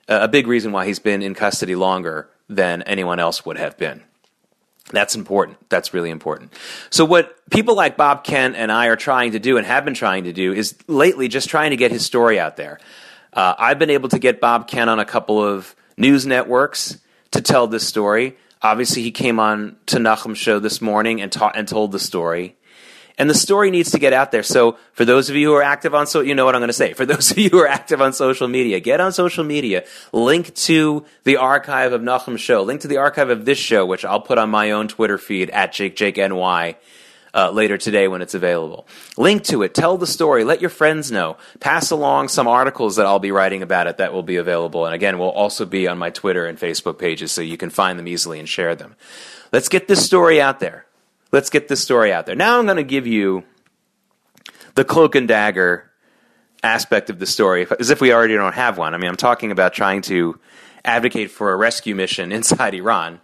uh, 0.09 0.21
a 0.23 0.29
big 0.29 0.47
reason 0.47 0.73
why 0.73 0.87
he's 0.87 0.99
been 0.99 1.21
in 1.21 1.35
custody 1.35 1.75
longer 1.75 2.31
than 2.49 2.81
anyone 2.83 3.19
else 3.19 3.45
would 3.45 3.59
have 3.59 3.77
been. 3.77 4.03
That's 4.91 5.15
important. 5.15 5.59
That's 5.69 5.93
really 5.93 6.11
important. 6.11 6.53
So, 6.91 7.05
what 7.05 7.37
people 7.51 7.75
like 7.75 7.97
Bob 7.97 8.25
Kent 8.25 8.57
and 8.57 8.73
I 8.73 8.87
are 8.87 8.97
trying 8.97 9.33
to 9.33 9.39
do 9.39 9.57
and 9.57 9.67
have 9.67 9.85
been 9.85 9.95
trying 9.95 10.25
to 10.25 10.33
do 10.33 10.53
is 10.53 10.77
lately 10.87 11.29
just 11.29 11.49
trying 11.49 11.71
to 11.71 11.77
get 11.77 11.91
his 11.91 12.05
story 12.05 12.41
out 12.41 12.57
there. 12.57 12.79
Uh, 13.33 13.55
I've 13.59 13.79
been 13.79 13.91
able 13.91 14.09
to 14.11 14.19
get 14.19 14.41
Bob 14.41 14.69
Kent 14.69 14.89
on 14.89 14.99
a 14.99 15.05
couple 15.05 15.43
of 15.43 15.75
news 15.97 16.27
networks 16.27 16.99
to 17.33 17.43
tell 17.43 17.67
this 17.67 17.87
story. 17.87 18.37
Obviously, 18.63 19.03
he 19.03 19.11
came 19.11 19.39
on 19.39 19.77
to 19.87 19.99
Nachum's 19.99 20.39
show 20.39 20.59
this 20.59 20.81
morning 20.81 21.21
and, 21.21 21.31
ta- 21.31 21.53
and 21.55 21.69
told 21.69 21.93
the 21.93 21.99
story. 21.99 22.57
And 23.19 23.29
the 23.29 23.35
story 23.35 23.73
needs 23.73 23.91
to 23.91 23.99
get 23.99 24.13
out 24.13 24.31
there. 24.31 24.45
So 24.45 24.79
for 24.93 25.05
those 25.05 25.29
of 25.29 25.35
you 25.35 25.49
who 25.49 25.55
are 25.55 25.63
active 25.63 25.93
on 25.93 26.07
so 26.07 26.21
you 26.21 26.37
know 26.37 26.45
what 26.45 26.55
I'm 26.55 26.61
going 26.61 26.69
to 26.69 26.73
say. 26.73 26.93
For 26.93 27.05
those 27.05 27.31
of 27.33 27.39
you 27.39 27.51
who 27.51 27.59
are 27.59 27.67
active 27.67 28.01
on 28.01 28.13
social 28.13 28.47
media, 28.47 28.79
get 28.79 29.01
on 29.01 29.13
social 29.13 29.45
media. 29.45 29.85
Link 30.13 30.55
to 30.55 31.05
the 31.25 31.37
archive 31.37 31.93
of 31.93 32.01
Nachum's 32.01 32.41
show. 32.41 32.63
Link 32.63 32.83
to 32.83 32.89
the 32.89 32.99
archive 32.99 33.29
of 33.29 33.45
this 33.45 33.59
show, 33.59 33.85
which 33.85 34.05
I'll 34.05 34.21
put 34.21 34.39
on 34.39 34.51
my 34.51 34.71
own 34.71 34.87
Twitter 34.87 35.19
feed 35.19 35.51
at 35.51 35.73
JakeJakeNY. 35.73 36.77
Uh, 37.35 37.51
later 37.51 37.77
today 37.77 38.09
when 38.09 38.23
it's 38.23 38.33
available. 38.33 38.89
Link 39.19 39.45
to 39.45 39.63
it. 39.63 39.75
Tell 39.75 39.99
the 39.99 40.07
story. 40.07 40.45
Let 40.45 40.63
your 40.63 40.71
friends 40.71 41.13
know. 41.13 41.37
Pass 41.61 41.91
along 41.91 42.29
some 42.29 42.49
articles 42.49 42.97
that 42.97 43.05
I'll 43.05 43.19
be 43.19 43.33
writing 43.33 43.63
about 43.63 43.87
it 43.87 43.99
that 43.99 44.15
will 44.15 44.23
be 44.23 44.37
available. 44.37 44.87
And 44.87 44.95
again, 44.95 45.19
will 45.19 45.29
also 45.29 45.67
be 45.67 45.87
on 45.87 45.99
my 45.99 46.09
Twitter 46.09 46.47
and 46.47 46.59
Facebook 46.59 46.99
pages 46.99 47.31
so 47.31 47.43
you 47.43 47.59
can 47.59 47.69
find 47.69 47.99
them 47.99 48.09
easily 48.09 48.39
and 48.39 48.49
share 48.49 48.75
them. 48.75 48.97
Let's 49.53 49.69
get 49.69 49.89
this 49.89 50.05
story 50.05 50.41
out 50.41 50.59
there 50.59 50.87
let's 51.33 51.51
get 51.51 51.69
this 51.69 51.81
story 51.81 52.13
out 52.13 52.27
there. 52.27 52.35
Now 52.35 52.59
I'm 52.59 52.65
going 52.65 52.77
to 52.77 52.83
give 52.83 53.07
you 53.07 53.45
the 54.75 54.85
cloak 54.85 55.15
and 55.15 55.27
dagger 55.29 55.91
aspect 56.63 57.11
of 57.11 57.19
the 57.19 57.27
story, 57.27 57.67
as 57.79 57.91
if 57.91 58.01
we 58.01 58.13
already 58.13 58.35
don't 58.35 58.55
have 58.55 58.79
one. 58.79 58.95
I 58.95 58.99
mean, 58.99 59.09
I'm 59.09 59.17
talking 59.17 59.51
about 59.51 59.73
trying 59.73 60.03
to 60.03 60.39
advocate 60.85 61.31
for 61.31 61.53
a 61.53 61.57
rescue 61.57 61.95
mission 61.95 62.33
inside 62.39 62.75
Iran, 62.75 63.21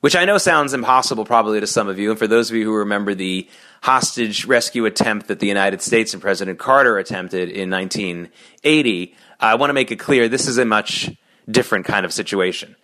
which 0.00 0.16
I 0.16 0.24
know 0.24 0.38
sounds 0.38 0.74
impossible 0.74 1.24
probably 1.24 1.60
to 1.60 1.66
some 1.66 1.88
of 1.88 1.98
you. 1.98 2.10
And 2.10 2.18
for 2.18 2.26
those 2.26 2.50
of 2.50 2.56
you 2.56 2.64
who 2.64 2.74
remember 2.74 3.14
the 3.14 3.48
hostage 3.82 4.44
rescue 4.44 4.84
attempt 4.84 5.28
that 5.28 5.40
the 5.40 5.46
United 5.46 5.82
States 5.82 6.12
and 6.12 6.22
President 6.22 6.58
Carter 6.58 6.98
attempted 6.98 7.48
in 7.48 7.70
1980, 7.70 9.14
I 9.40 9.54
want 9.56 9.70
to 9.70 9.74
make 9.74 9.90
it 9.90 9.96
clear 9.96 10.28
this 10.28 10.46
is 10.46 10.58
a 10.58 10.64
much 10.64 11.10
different 11.50 11.86
kind 11.86 12.04
of 12.04 12.12
situation. 12.12 12.76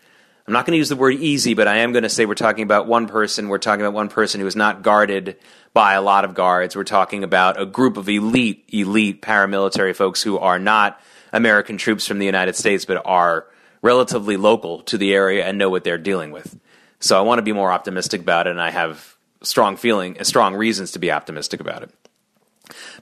I'm 0.49 0.55
not 0.55 0.65
going 0.65 0.73
to 0.73 0.79
use 0.79 0.89
the 0.89 0.97
word 0.97 1.17
easy, 1.17 1.53
but 1.53 1.69
I 1.69 1.81
am 1.81 1.93
going 1.93 2.05
to 2.05 2.09
say 2.09 2.25
we're 2.25 2.35
talking 2.35 2.63
about 2.63 2.87
one 2.87 3.07
person. 3.07 3.51
We're 3.51 3.59
talking 3.59 3.83
about 3.83 3.93
one 3.93 4.09
person 4.09 4.41
who 4.41 4.47
is 4.47 4.57
not 4.57 4.81
guarded 4.83 5.37
by 5.75 5.93
a 5.93 6.01
lot 6.01 6.25
of 6.25 6.33
guards. 6.33 6.75
We're 6.75 6.85
talking 6.85 7.23
about 7.23 7.61
a 7.61 7.67
group 7.67 7.99
of 7.99 8.09
elite, 8.09 8.65
elite 8.69 9.21
paramilitary 9.21 9.95
folks 9.95 10.23
who 10.23 10.39
are 10.39 10.59
not 10.59 10.99
American 11.35 11.77
troops 11.77 12.07
from 12.07 12.19
the 12.19 12.25
United 12.25 12.57
States, 12.57 12.87
but 12.87 13.03
are 13.05 13.47
relatively 13.83 14.39
local 14.39 14.81
to 14.85 14.97
the 14.97 15.13
area 15.13 15.45
and 15.45 15.59
know 15.59 15.69
what 15.69 15.85
they're 15.85 15.99
dealing 15.99 16.31
with. 16.31 16.59
So 16.99 17.19
I 17.19 17.21
want 17.21 17.41
to 17.41 17.43
be 17.43 17.53
more 17.53 17.71
optimistic 17.71 18.23
about 18.23 18.47
it, 18.47 18.53
and 18.53 18.61
I 18.63 18.71
have 18.71 19.19
strong 19.43 19.77
feeling, 19.77 20.17
strong 20.25 20.55
reasons 20.55 20.93
to 20.93 20.99
be 20.99 21.13
optimistic 21.13 21.61
about 21.61 21.83
it. 21.83 21.91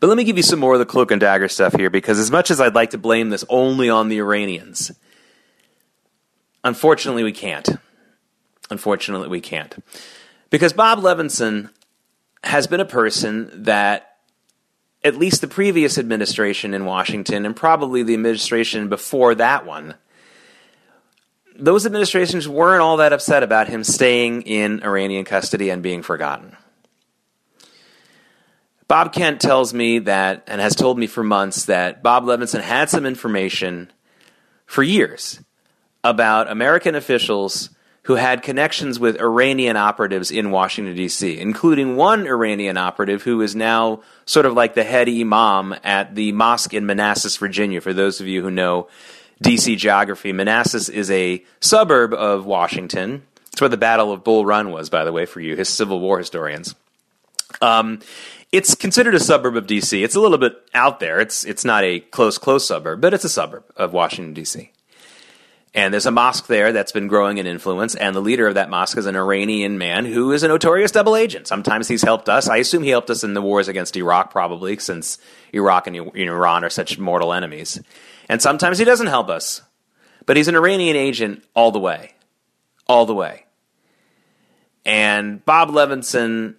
But 0.00 0.08
let 0.08 0.16
me 0.16 0.24
give 0.24 0.36
you 0.36 0.42
some 0.42 0.58
more 0.58 0.72
of 0.72 0.80
the 0.80 0.84
cloak 0.84 1.12
and 1.12 1.20
dagger 1.20 1.46
stuff 1.46 1.76
here, 1.76 1.90
because 1.90 2.18
as 2.18 2.32
much 2.32 2.50
as 2.50 2.60
I'd 2.60 2.74
like 2.74 2.90
to 2.90 2.98
blame 2.98 3.30
this 3.30 3.44
only 3.48 3.88
on 3.88 4.08
the 4.08 4.18
Iranians, 4.18 4.90
Unfortunately, 6.66 7.22
we 7.22 7.30
can't. 7.30 7.68
Unfortunately, 8.70 9.28
we 9.28 9.40
can't. 9.40 9.72
Because 10.50 10.72
Bob 10.72 10.98
Levinson 10.98 11.70
has 12.42 12.66
been 12.66 12.80
a 12.80 12.84
person 12.84 13.62
that 13.62 14.16
at 15.04 15.16
least 15.16 15.42
the 15.42 15.46
previous 15.46 15.96
administration 15.96 16.74
in 16.74 16.84
Washington 16.84 17.46
and 17.46 17.54
probably 17.54 18.02
the 18.02 18.14
administration 18.14 18.88
before 18.88 19.36
that 19.36 19.64
one, 19.64 19.94
those 21.54 21.86
administrations 21.86 22.48
weren't 22.48 22.82
all 22.82 22.96
that 22.96 23.12
upset 23.12 23.44
about 23.44 23.68
him 23.68 23.84
staying 23.84 24.42
in 24.42 24.82
Iranian 24.82 25.24
custody 25.24 25.70
and 25.70 25.84
being 25.84 26.02
forgotten. 26.02 26.56
Bob 28.88 29.12
Kent 29.12 29.40
tells 29.40 29.72
me 29.72 30.00
that, 30.00 30.42
and 30.48 30.60
has 30.60 30.74
told 30.74 30.98
me 30.98 31.06
for 31.06 31.22
months, 31.22 31.66
that 31.66 32.02
Bob 32.02 32.24
Levinson 32.24 32.60
had 32.60 32.90
some 32.90 33.06
information 33.06 33.92
for 34.66 34.82
years 34.82 35.40
about 36.10 36.50
American 36.50 36.94
officials 36.94 37.70
who 38.02 38.14
had 38.14 38.40
connections 38.40 39.00
with 39.00 39.20
Iranian 39.20 39.76
operatives 39.76 40.30
in 40.30 40.52
Washington, 40.52 40.94
D.C., 40.94 41.40
including 41.40 41.96
one 41.96 42.24
Iranian 42.28 42.76
operative 42.76 43.24
who 43.24 43.40
is 43.40 43.56
now 43.56 44.00
sort 44.24 44.46
of 44.46 44.52
like 44.52 44.74
the 44.74 44.84
head 44.84 45.08
imam 45.08 45.74
at 45.82 46.14
the 46.14 46.30
mosque 46.30 46.72
in 46.72 46.86
Manassas, 46.86 47.36
Virginia. 47.36 47.80
For 47.80 47.92
those 47.92 48.20
of 48.20 48.28
you 48.28 48.42
who 48.42 48.50
know 48.50 48.86
D.C. 49.42 49.74
geography, 49.74 50.32
Manassas 50.32 50.88
is 50.88 51.10
a 51.10 51.44
suburb 51.60 52.14
of 52.14 52.46
Washington. 52.46 53.22
It's 53.50 53.60
where 53.60 53.68
the 53.68 53.76
Battle 53.76 54.12
of 54.12 54.22
Bull 54.22 54.46
Run 54.46 54.70
was, 54.70 54.88
by 54.88 55.04
the 55.04 55.12
way, 55.12 55.26
for 55.26 55.40
you 55.40 55.56
his 55.56 55.68
Civil 55.68 55.98
War 55.98 56.18
historians. 56.18 56.76
Um, 57.60 57.98
it's 58.52 58.76
considered 58.76 59.16
a 59.16 59.20
suburb 59.20 59.56
of 59.56 59.66
D.C. 59.66 60.04
It's 60.04 60.14
a 60.14 60.20
little 60.20 60.38
bit 60.38 60.54
out 60.72 61.00
there. 61.00 61.18
It's 61.18 61.44
it's 61.44 61.64
not 61.64 61.82
a 61.82 61.98
close, 61.98 62.38
close 62.38 62.68
suburb, 62.68 63.00
but 63.00 63.12
it's 63.12 63.24
a 63.24 63.28
suburb 63.28 63.64
of 63.76 63.92
Washington, 63.92 64.32
D.C. 64.32 64.70
And 65.74 65.92
there's 65.92 66.06
a 66.06 66.10
mosque 66.10 66.46
there 66.46 66.72
that's 66.72 66.92
been 66.92 67.06
growing 67.06 67.36
in 67.36 67.46
influence, 67.46 67.94
and 67.94 68.16
the 68.16 68.20
leader 68.20 68.46
of 68.46 68.54
that 68.54 68.70
mosque 68.70 68.96
is 68.96 69.04
an 69.04 69.14
Iranian 69.14 69.76
man 69.76 70.06
who 70.06 70.32
is 70.32 70.42
a 70.42 70.48
notorious 70.48 70.90
double 70.90 71.16
agent. 71.16 71.46
Sometimes 71.46 71.86
he's 71.86 72.02
helped 72.02 72.30
us. 72.30 72.48
I 72.48 72.56
assume 72.56 72.82
he 72.82 72.88
helped 72.88 73.10
us 73.10 73.24
in 73.24 73.34
the 73.34 73.42
wars 73.42 73.68
against 73.68 73.96
Iraq, 73.96 74.30
probably, 74.30 74.78
since 74.78 75.18
Iraq 75.52 75.86
and 75.86 75.96
Iran 75.96 76.64
are 76.64 76.70
such 76.70 76.98
mortal 76.98 77.34
enemies. 77.34 77.78
And 78.28 78.40
sometimes 78.40 78.78
he 78.78 78.86
doesn't 78.86 79.08
help 79.08 79.28
us. 79.28 79.62
But 80.24 80.36
he's 80.36 80.48
an 80.48 80.56
Iranian 80.56 80.96
agent 80.96 81.44
all 81.54 81.70
the 81.70 81.78
way. 81.78 82.14
All 82.88 83.06
the 83.06 83.14
way. 83.14 83.46
And 84.84 85.44
Bob 85.44 85.70
Levinson, 85.70 86.54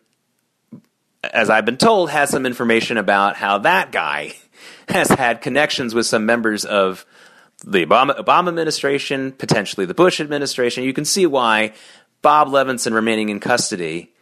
as 1.23 1.49
I've 1.49 1.65
been 1.65 1.77
told, 1.77 2.09
has 2.09 2.29
some 2.29 2.45
information 2.45 2.97
about 2.97 3.35
how 3.35 3.59
that 3.59 3.91
guy 3.91 4.33
has 4.89 5.09
had 5.09 5.41
connections 5.41 5.93
with 5.93 6.05
some 6.05 6.25
members 6.25 6.65
of 6.65 7.05
the 7.65 7.85
Obama, 7.85 8.17
Obama 8.17 8.49
administration, 8.49 9.31
potentially 9.31 9.85
the 9.85 9.93
Bush 9.93 10.19
administration. 10.19 10.83
You 10.83 10.93
can 10.93 11.05
see 11.05 11.25
why 11.25 11.73
Bob 12.21 12.49
Levinson 12.49 12.93
remaining 12.93 13.29
in 13.29 13.39
custody 13.39 14.13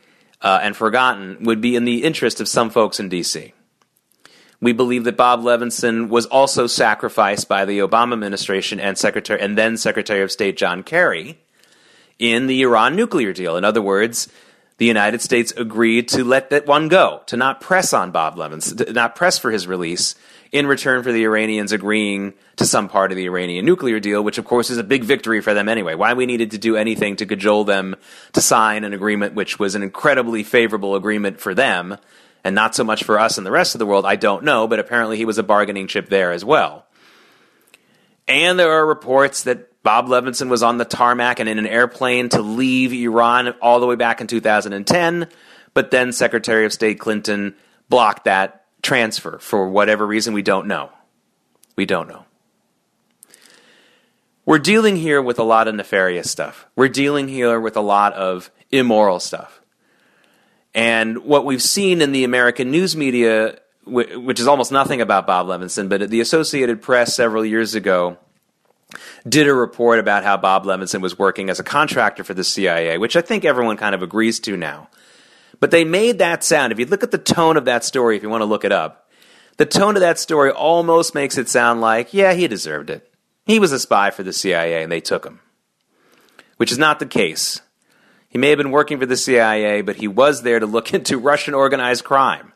uh, 0.41 0.59
and 0.61 0.75
forgotten 0.75 1.43
would 1.43 1.61
be 1.61 1.75
in 1.75 1.85
the 1.85 2.03
interest 2.03 2.39
of 2.39 2.47
some 2.47 2.69
folks 2.69 2.99
in 2.99 3.09
D.C. 3.09 3.53
We 4.61 4.73
believe 4.73 5.03
that 5.03 5.17
Bob 5.17 5.41
Levinson 5.41 6.07
was 6.09 6.25
also 6.25 6.67
sacrificed 6.67 7.49
by 7.49 7.65
the 7.65 7.79
Obama 7.79 8.13
administration 8.13 8.79
and 8.79 8.97
Secretary 8.97 9.39
and 9.41 9.57
then 9.57 9.77
Secretary 9.77 10.21
of 10.21 10.31
State 10.31 10.57
John 10.57 10.83
Kerry 10.83 11.37
in 12.19 12.47
the 12.47 12.61
Iran 12.61 12.95
nuclear 12.95 13.33
deal. 13.33 13.57
In 13.57 13.65
other 13.65 13.81
words, 13.81 14.29
the 14.77 14.85
United 14.85 15.21
States 15.21 15.53
agreed 15.55 16.07
to 16.09 16.23
let 16.23 16.49
that 16.49 16.65
one 16.65 16.87
go, 16.87 17.21
to 17.27 17.37
not 17.37 17.61
press 17.61 17.93
on 17.93 18.11
Bob 18.11 18.35
Levinson, 18.35 18.77
to 18.77 18.93
not 18.93 19.15
press 19.15 19.37
for 19.37 19.51
his 19.51 19.67
release 19.67 20.15
in 20.55 20.67
return 20.67 21.03
for 21.03 21.11
the 21.11 21.25
Iranians 21.25 21.73
agreeing 21.73 22.33
to 22.55 22.65
some 22.65 22.87
part 22.87 23.11
of 23.11 23.17
the 23.17 23.25
Iranian 23.25 23.65
nuclear 23.65 23.99
deal, 23.99 24.23
which 24.23 24.37
of 24.37 24.45
course 24.45 24.69
is 24.69 24.77
a 24.77 24.85
big 24.85 25.03
victory 25.03 25.41
for 25.41 25.53
them 25.53 25.67
anyway. 25.67 25.95
Why 25.95 26.13
we 26.13 26.25
needed 26.25 26.51
to 26.51 26.57
do 26.57 26.77
anything 26.77 27.17
to 27.17 27.25
cajole 27.25 27.65
them 27.65 27.97
to 28.31 28.39
sign 28.39 28.85
an 28.85 28.93
agreement 28.93 29.33
which 29.33 29.59
was 29.59 29.75
an 29.75 29.83
incredibly 29.83 30.43
favorable 30.43 30.95
agreement 30.95 31.41
for 31.41 31.53
them 31.53 31.97
and 32.45 32.55
not 32.55 32.73
so 32.73 32.85
much 32.85 33.03
for 33.03 33.19
us 33.19 33.37
and 33.37 33.45
the 33.45 33.51
rest 33.51 33.75
of 33.75 33.79
the 33.79 33.85
world, 33.85 34.05
I 34.05 34.15
don't 34.15 34.45
know, 34.45 34.65
but 34.65 34.79
apparently 34.79 35.17
he 35.17 35.25
was 35.25 35.37
a 35.37 35.43
bargaining 35.43 35.87
chip 35.87 36.07
there 36.07 36.31
as 36.31 36.45
well. 36.45 36.85
And 38.25 38.57
there 38.57 38.71
are 38.71 38.85
reports 38.85 39.43
that 39.43 39.83
Bob 39.83 40.07
Levinson 40.07 40.47
was 40.47 40.63
on 40.63 40.77
the 40.77 40.85
tarmac 40.85 41.41
and 41.41 41.49
in 41.49 41.59
an 41.59 41.67
airplane 41.67 42.29
to 42.29 42.41
leave 42.41 42.93
Iran 42.93 43.49
all 43.61 43.81
the 43.81 43.87
way 43.87 43.95
back 43.95 44.21
in 44.21 44.27
2010, 44.27 45.27
but 45.73 45.91
then 45.91 46.13
Secretary 46.13 46.65
of 46.65 46.71
State 46.71 46.97
Clinton 46.97 47.55
blocked 47.89 48.23
that 48.23 48.64
transfer 48.85 49.37
for 49.39 49.67
whatever 49.67 50.05
reason 50.05 50.33
we 50.33 50.41
don't 50.41 50.67
know. 50.67 50.91
We 51.75 51.85
don't 51.85 52.07
know. 52.07 52.25
We're 54.45 54.59
dealing 54.59 54.95
here 54.95 55.21
with 55.21 55.39
a 55.39 55.43
lot 55.43 55.67
of 55.67 55.73
nefarious 55.73 56.29
stuff. 56.29 56.67
We're 56.75 56.87
dealing 56.87 57.27
here 57.27 57.59
with 57.59 57.75
a 57.75 57.81
lot 57.81 58.13
of 58.13 58.51
immoral 58.71 59.19
stuff. 59.19 59.59
And 60.75 61.19
what 61.23 61.45
we've 61.45 61.61
seen 61.61 62.01
in 62.01 62.11
the 62.11 62.23
American 62.25 62.69
news 62.69 62.95
media, 62.95 63.57
which 63.85 64.39
is 64.39 64.47
almost 64.47 64.71
nothing 64.71 65.01
about 65.01 65.25
Bob 65.25 65.47
Levinson, 65.47 65.89
but 65.89 66.09
the 66.09 66.21
Associated 66.21 66.81
Press 66.81 67.15
several 67.15 67.43
years 67.43 67.73
ago 67.73 68.17
did 69.27 69.47
a 69.47 69.53
report 69.53 69.97
about 69.97 70.23
how 70.23 70.37
Bob 70.37 70.65
Levinson 70.65 71.01
was 71.01 71.17
working 71.17 71.49
as 71.49 71.59
a 71.59 71.63
contractor 71.63 72.23
for 72.23 72.35
the 72.35 72.43
CIA, 72.43 72.99
which 72.99 73.15
I 73.15 73.21
think 73.21 73.45
everyone 73.45 73.77
kind 73.77 73.95
of 73.95 74.03
agrees 74.03 74.39
to 74.41 74.55
now. 74.55 74.89
But 75.59 75.71
they 75.71 75.83
made 75.83 76.19
that 76.19 76.43
sound. 76.43 76.71
If 76.71 76.79
you 76.79 76.85
look 76.85 77.03
at 77.03 77.11
the 77.11 77.17
tone 77.17 77.57
of 77.57 77.65
that 77.65 77.83
story, 77.83 78.17
if 78.17 78.23
you 78.23 78.29
want 78.29 78.41
to 78.41 78.45
look 78.45 78.65
it 78.65 78.71
up, 78.71 79.09
the 79.57 79.65
tone 79.65 79.95
of 79.95 80.01
that 80.01 80.19
story 80.19 80.51
almost 80.51 81.15
makes 81.15 81.37
it 81.37 81.49
sound 81.49 81.81
like, 81.81 82.13
yeah, 82.13 82.33
he 82.33 82.47
deserved 82.47 82.89
it. 82.89 83.11
He 83.45 83.59
was 83.59 83.71
a 83.71 83.79
spy 83.79 84.11
for 84.11 84.23
the 84.23 84.33
CIA 84.33 84.83
and 84.83 84.91
they 84.91 85.01
took 85.01 85.25
him. 85.25 85.39
Which 86.57 86.71
is 86.71 86.77
not 86.77 86.99
the 86.99 87.05
case. 87.05 87.61
He 88.27 88.37
may 88.37 88.49
have 88.49 88.57
been 88.57 88.71
working 88.71 88.99
for 88.99 89.05
the 89.05 89.15
CIA, 89.15 89.81
but 89.81 89.97
he 89.97 90.07
was 90.07 90.41
there 90.41 90.59
to 90.59 90.65
look 90.65 90.93
into 90.93 91.17
Russian 91.17 91.53
organized 91.53 92.03
crime. 92.03 92.53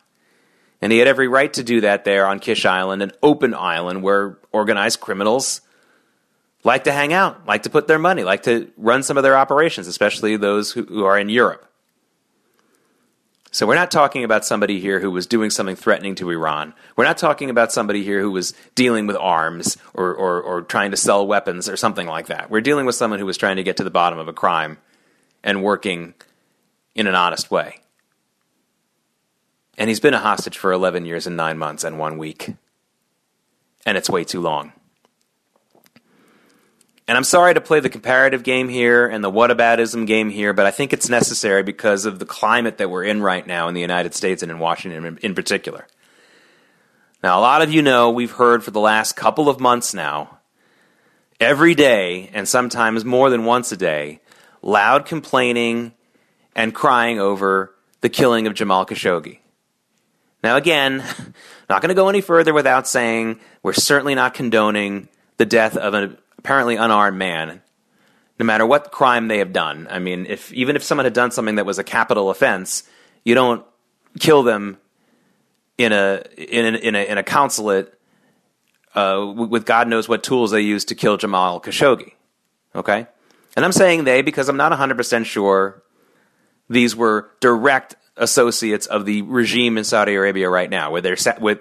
And 0.82 0.92
he 0.92 1.00
had 1.00 1.08
every 1.08 1.28
right 1.28 1.52
to 1.54 1.64
do 1.64 1.82
that 1.82 2.06
there 2.06 2.26
on 2.26 2.40
Kish 2.40 2.66
Island, 2.66 3.02
an 3.02 3.12
open 3.22 3.54
island 3.54 4.02
where 4.02 4.38
organized 4.52 5.00
criminals 5.02 5.62
like 6.64 6.86
to 6.86 6.92
hang 6.92 7.14
out, 7.14 7.46
like 7.46 7.64
to 7.64 7.70
put 7.70 7.88
their 7.88 8.00
money, 8.00 8.24
like 8.24 8.44
to 8.44 8.72
run 8.78 9.04
some 9.04 9.18
of 9.18 9.24
their 9.24 9.38
operations, 9.38 9.88
especially 9.88 10.36
those 10.38 10.72
who, 10.72 10.84
who, 10.84 11.06
are 11.06 11.18
in 11.18 11.30
Europe. 11.30 11.69
So 13.52 13.66
we're 13.66 13.76
not 13.76 13.90
talking 13.90 14.24
about 14.24 14.46
somebody 14.46 14.80
here 14.80 15.00
who 15.00 15.10
was 15.10 15.26
doing 15.26 15.50
something 15.50 15.76
threatening 15.76 16.14
to 16.16 16.30
Iran. 16.30 16.74
We're 16.96 17.06
not 17.06 17.18
talking 17.18 17.50
about 17.50 17.72
somebody 17.72 18.04
here 18.04 18.22
who 18.22 18.30
was 18.30 18.54
dealing 18.76 19.08
with 19.08 19.16
arms 19.16 19.78
or, 19.94 20.14
or, 20.14 20.42
or 20.42 20.62
trying 20.62 20.92
to 20.92 20.98
sell 20.98 21.26
weapons 21.26 21.68
or 21.68 21.76
something 21.76 22.06
like 22.06 22.28
that. 22.28 22.52
We're 22.52 22.62
dealing 22.62 22.86
with 22.86 22.96
someone 22.96 23.20
who 23.20 23.26
was 23.26 23.38
trying 23.38 23.56
to 23.56 23.64
get 23.64 23.78
to 23.78 23.84
the 23.84 23.90
bottom 23.90 24.20
of 24.20 24.28
a 24.28 24.34
crime 24.34 24.78
and 25.44 25.64
working 25.64 26.14
in 26.94 27.08
an 27.08 27.16
honest 27.16 27.50
way. 27.50 27.80
And 29.80 29.90
he's 29.90 30.02
been 30.02 30.14
a 30.14 30.20
hostage 30.20 30.58
for 30.58 30.72
11 30.72 31.06
years 31.06 31.26
and 31.26 31.38
nine 31.38 31.58
months 31.58 31.84
and 31.84 31.98
one 31.98 32.18
week. 32.18 32.54
And 33.86 33.98
it's 33.98 34.10
way 34.10 34.26
too 34.26 34.42
long. 34.42 34.74
And 37.10 37.18
I'm 37.18 37.24
sorry 37.24 37.56
to 37.56 37.60
play 37.60 37.80
the 37.80 37.90
comparative 37.90 38.44
game 38.44 38.70
here 38.70 39.08
and 39.08 39.24
the 39.24 39.32
whataboutism 39.32 40.06
game 40.06 40.30
here, 40.30 40.54
but 40.54 40.68
I 40.68 40.72
think 40.72 40.94
it's 40.94 41.10
necessary 41.10 41.64
because 41.64 42.06
of 42.06 42.20
the 42.20 42.26
climate 42.26 42.78
that 42.78 42.92
we're 42.92 43.04
in 43.04 43.24
right 43.24 43.48
now 43.48 43.68
in 43.68 43.74
the 43.74 43.82
United 43.82 44.14
States 44.14 44.44
and 44.44 44.52
in 44.52 44.60
Washington 44.60 45.18
in 45.24 45.34
particular. 45.34 45.88
Now, 47.24 47.40
a 47.40 47.42
lot 47.42 47.64
of 47.64 47.74
you 47.74 47.82
know 47.82 48.12
we've 48.12 48.34
heard 48.34 48.64
for 48.64 48.70
the 48.70 48.80
last 48.80 49.16
couple 49.16 49.50
of 49.50 49.60
months 49.60 49.92
now, 49.92 50.38
every 51.40 51.74
day, 51.74 52.30
and 52.32 52.48
sometimes 52.48 53.04
more 53.04 53.32
than 53.32 53.44
once 53.44 53.72
a 53.72 53.78
day, 53.78 54.20
loud 54.62 55.08
complaining 55.08 55.94
and 56.56 56.76
crying 56.76 57.20
over 57.20 57.74
the 58.02 58.10
killing 58.10 58.46
of 58.46 58.54
Jamal 58.54 58.86
Khashoggi. 58.86 59.40
Now, 60.44 60.58
again, 60.58 61.04
not 61.72 61.82
going 61.82 61.90
to 61.90 61.96
go 61.96 62.08
any 62.08 62.22
further 62.22 62.54
without 62.54 62.88
saying 62.88 63.40
we're 63.64 63.74
certainly 63.74 64.14
not 64.14 64.36
condoning 64.36 65.10
the 65.38 65.46
death 65.48 65.76
of 65.76 65.96
an 65.96 66.16
apparently 66.40 66.78
unarmed 66.78 67.18
man, 67.18 67.62
no 68.40 68.46
matter 68.46 68.66
what 68.66 68.92
crime 68.92 69.28
they 69.28 69.40
have 69.40 69.52
done. 69.52 69.88
I 69.92 70.00
mean, 70.00 70.26
if 70.26 70.52
even 70.54 70.76
if 70.76 70.84
someone 70.84 71.06
had 71.06 71.14
done 71.14 71.32
something 71.32 71.56
that 71.56 71.66
was 71.66 71.78
a 71.78 71.84
capital 71.84 72.30
offense, 72.30 72.84
you 73.24 73.36
don't 73.36 73.66
kill 74.20 74.42
them 74.42 74.78
in 75.78 75.92
a 75.92 76.24
in 76.38 76.76
a, 76.76 76.78
in 76.78 76.96
a, 76.96 77.12
in 77.12 77.18
a 77.18 77.24
consulate 77.24 77.94
uh, 78.96 79.34
with 79.36 79.66
God 79.66 79.90
knows 79.90 80.08
what 80.08 80.24
tools 80.24 80.52
they 80.52 80.62
used 80.62 80.88
to 80.88 80.96
kill 80.96 81.18
Jamal 81.18 81.60
Khashoggi. 81.60 82.14
Okay, 82.74 83.06
and 83.56 83.66
I'm 83.66 83.74
saying 83.74 84.06
they 84.06 84.22
because 84.22 84.48
I'm 84.48 84.58
not 84.58 84.72
100 84.72 84.96
percent 84.96 85.28
sure 85.28 85.84
these 86.70 86.96
were 86.96 87.30
direct 87.42 87.96
associates 88.20 88.86
of 88.86 89.06
the 89.06 89.22
regime 89.24 89.78
in 89.78 89.84
Saudi 89.84 90.14
Arabia 90.14 90.50
right 90.50 90.70
now. 90.70 90.92
Were 90.92 91.02
they, 91.02 91.16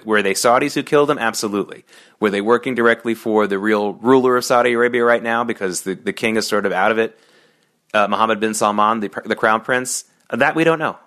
were 0.05 0.23
they 0.23 0.35
Saudis 0.35 0.75
who 0.75 0.83
killed 0.83 1.11
him? 1.11 1.19
Absolutely. 1.19 1.85
Were 2.21 2.31
they 2.31 2.41
working 2.41 2.75
directly 2.75 3.15
for 3.15 3.47
the 3.47 3.59
real 3.59 3.95
ruler 3.95 4.37
of 4.37 4.45
Saudi 4.45 4.73
Arabia 4.73 5.05
right 5.05 5.23
now 5.23 5.45
because 5.45 5.83
the, 5.83 5.95
the 5.95 6.13
king 6.13 6.37
is 6.37 6.47
sort 6.47 6.67
of 6.67 6.73
out 6.73 6.91
of 6.91 6.99
it? 6.99 7.19
Uh, 7.95 8.09
Mohammed 8.09 8.41
bin 8.41 8.55
Salman, 8.55 9.01
the, 9.01 9.09
the 9.25 9.37
crown 9.37 9.63
prince? 9.63 10.05
That 10.31 10.55
we 10.55 10.65
don't 10.65 10.79
know. 10.79 10.99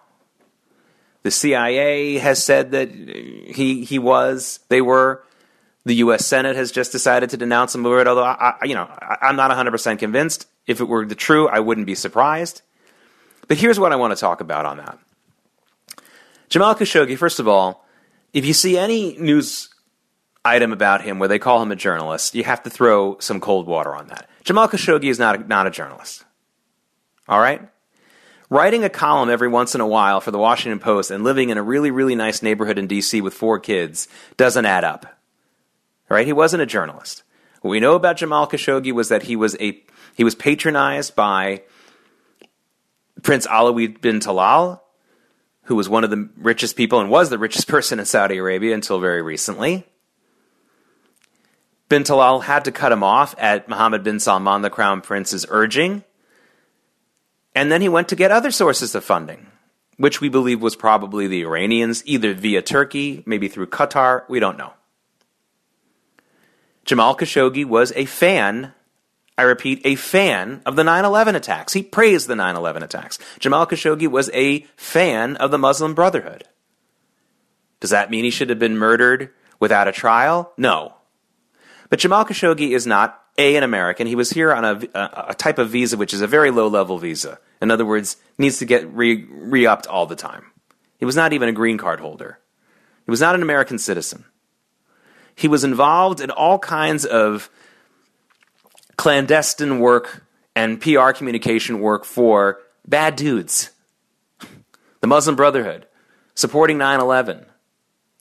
The 1.23 1.31
CIA 1.31 2.17
has 2.17 2.43
said 2.43 2.71
that 2.71 2.89
he, 2.89 3.83
he 3.83 3.99
was, 3.99 4.59
they 4.69 4.81
were. 4.81 5.23
The 5.83 5.95
U.S. 5.95 6.25
Senate 6.25 6.55
has 6.55 6.71
just 6.71 6.91
decided 6.91 7.31
to 7.31 7.37
denounce 7.37 7.73
him 7.73 7.83
for 7.83 7.99
it, 7.99 8.07
although 8.07 8.23
I, 8.23 8.53
I, 8.61 8.65
you 8.65 8.75
know, 8.75 8.83
I, 8.83 9.17
I'm 9.23 9.35
not 9.35 9.51
100% 9.51 9.99
convinced. 9.99 10.47
If 10.67 10.79
it 10.79 10.85
were 10.87 11.05
the 11.05 11.15
true, 11.15 11.47
I 11.47 11.59
wouldn't 11.59 11.87
be 11.87 11.95
surprised. 11.95 12.61
But 13.47 13.57
here's 13.57 13.79
what 13.79 13.91
I 13.91 13.95
want 13.95 14.15
to 14.15 14.19
talk 14.19 14.41
about 14.41 14.65
on 14.65 14.77
that. 14.77 14.99
Jamal 16.51 16.75
Khashoggi, 16.75 17.17
first 17.17 17.39
of 17.39 17.47
all, 17.47 17.85
if 18.33 18.45
you 18.45 18.53
see 18.53 18.77
any 18.77 19.17
news 19.17 19.69
item 20.43 20.73
about 20.73 21.01
him 21.01 21.17
where 21.17 21.29
they 21.29 21.39
call 21.39 21.61
him 21.61 21.71
a 21.71 21.77
journalist, 21.77 22.35
you 22.35 22.43
have 22.43 22.61
to 22.63 22.69
throw 22.69 23.17
some 23.19 23.39
cold 23.39 23.67
water 23.67 23.95
on 23.95 24.07
that. 24.07 24.29
Jamal 24.43 24.67
Khashoggi 24.67 25.05
is 25.05 25.17
not 25.17 25.35
a, 25.39 25.47
not 25.47 25.65
a 25.65 25.71
journalist. 25.71 26.25
All 27.29 27.39
right? 27.39 27.69
Writing 28.49 28.83
a 28.83 28.89
column 28.89 29.29
every 29.29 29.47
once 29.47 29.75
in 29.75 29.79
a 29.79 29.87
while 29.87 30.19
for 30.19 30.31
the 30.31 30.37
Washington 30.37 30.79
Post 30.79 31.09
and 31.09 31.23
living 31.23 31.51
in 31.51 31.57
a 31.57 31.63
really, 31.63 31.89
really 31.89 32.15
nice 32.15 32.41
neighborhood 32.41 32.77
in 32.77 32.85
D.C. 32.85 33.21
with 33.21 33.33
four 33.33 33.57
kids 33.57 34.09
doesn't 34.35 34.65
add 34.65 34.83
up. 34.83 35.05
All 36.09 36.17
right? 36.17 36.27
He 36.27 36.33
wasn't 36.33 36.63
a 36.63 36.65
journalist. 36.65 37.23
What 37.61 37.71
we 37.71 37.79
know 37.79 37.95
about 37.95 38.17
Jamal 38.17 38.45
Khashoggi 38.45 38.91
was 38.91 39.07
that 39.07 39.23
he 39.23 39.37
was 39.37 39.55
a 39.61 39.81
he 40.15 40.25
was 40.25 40.35
patronized 40.35 41.15
by 41.15 41.63
Prince 43.23 43.47
Alwaleed 43.47 44.01
bin 44.01 44.19
Talal, 44.19 44.80
who 45.63 45.75
was 45.75 45.89
one 45.89 46.03
of 46.03 46.09
the 46.09 46.29
richest 46.37 46.75
people 46.75 46.99
and 46.99 47.09
was 47.09 47.29
the 47.29 47.37
richest 47.37 47.67
person 47.69 47.99
in 47.99 48.05
Saudi 48.05 48.37
Arabia 48.37 48.73
until 48.73 48.99
very 48.99 49.21
recently. 49.21 49.85
Bin 51.89 52.03
Talal 52.03 52.43
had 52.43 52.63
to 52.65 52.71
cut 52.71 52.93
him 52.93 53.03
off 53.03 53.35
at 53.37 53.67
Mohammed 53.67 54.03
bin 54.03 54.19
Salman, 54.19 54.61
the 54.61 54.69
crown 54.69 55.01
prince's 55.01 55.45
urging. 55.49 56.05
And 57.53 57.69
then 57.69 57.81
he 57.81 57.89
went 57.89 58.07
to 58.09 58.15
get 58.15 58.31
other 58.31 58.49
sources 58.49 58.95
of 58.95 59.03
funding, 59.03 59.47
which 59.97 60.21
we 60.21 60.29
believe 60.29 60.61
was 60.61 60.77
probably 60.77 61.27
the 61.27 61.41
Iranians, 61.41 62.01
either 62.05 62.33
via 62.33 62.61
Turkey, 62.61 63.23
maybe 63.25 63.49
through 63.49 63.67
Qatar, 63.67 64.23
we 64.29 64.39
don't 64.39 64.57
know. 64.57 64.71
Jamal 66.85 67.15
Khashoggi 67.15 67.65
was 67.65 67.91
a 67.95 68.05
fan 68.05 68.73
I 69.41 69.45
repeat, 69.45 69.81
a 69.83 69.95
fan 69.95 70.61
of 70.67 70.75
the 70.75 70.83
9 70.83 71.03
11 71.03 71.33
attacks. 71.33 71.73
He 71.73 71.81
praised 71.81 72.27
the 72.27 72.35
9 72.35 72.55
11 72.55 72.83
attacks. 72.83 73.17
Jamal 73.39 73.65
Khashoggi 73.65 74.07
was 74.07 74.29
a 74.35 74.67
fan 74.75 75.35
of 75.37 75.49
the 75.49 75.57
Muslim 75.57 75.95
Brotherhood. 75.95 76.43
Does 77.79 77.89
that 77.89 78.11
mean 78.11 78.23
he 78.23 78.29
should 78.29 78.51
have 78.51 78.59
been 78.59 78.77
murdered 78.77 79.31
without 79.59 79.87
a 79.87 79.91
trial? 79.91 80.53
No. 80.57 80.93
But 81.89 81.97
Jamal 81.97 82.23
Khashoggi 82.23 82.75
is 82.75 82.85
not 82.85 83.19
a 83.35 83.55
an 83.55 83.63
American. 83.63 84.05
He 84.05 84.13
was 84.13 84.29
here 84.29 84.53
on 84.53 84.63
a, 84.63 84.79
a, 84.93 85.25
a 85.29 85.33
type 85.33 85.57
of 85.57 85.71
visa 85.71 85.97
which 85.97 86.13
is 86.13 86.21
a 86.21 86.27
very 86.27 86.51
low 86.51 86.67
level 86.67 86.99
visa. 86.99 87.39
In 87.63 87.71
other 87.71 87.85
words, 87.85 88.17
needs 88.37 88.59
to 88.59 88.65
get 88.65 88.87
re 88.93 89.65
upped 89.65 89.87
all 89.87 90.05
the 90.05 90.15
time. 90.15 90.51
He 90.99 91.05
was 91.05 91.15
not 91.15 91.33
even 91.33 91.49
a 91.49 91.53
green 91.53 91.79
card 91.79 91.99
holder. 91.99 92.37
He 93.05 93.09
was 93.09 93.21
not 93.21 93.33
an 93.33 93.41
American 93.41 93.79
citizen. 93.79 94.25
He 95.33 95.47
was 95.47 95.63
involved 95.63 96.21
in 96.21 96.29
all 96.29 96.59
kinds 96.59 97.05
of 97.05 97.49
clandestine 99.01 99.79
work 99.79 100.23
and 100.55 100.79
PR 100.79 101.09
communication 101.09 101.79
work 101.79 102.05
for 102.05 102.59
bad 102.87 103.15
dudes. 103.15 103.71
The 104.99 105.07
Muslim 105.07 105.35
Brotherhood, 105.35 105.87
supporting 106.35 106.77
9 106.77 106.99
11. 106.99 107.39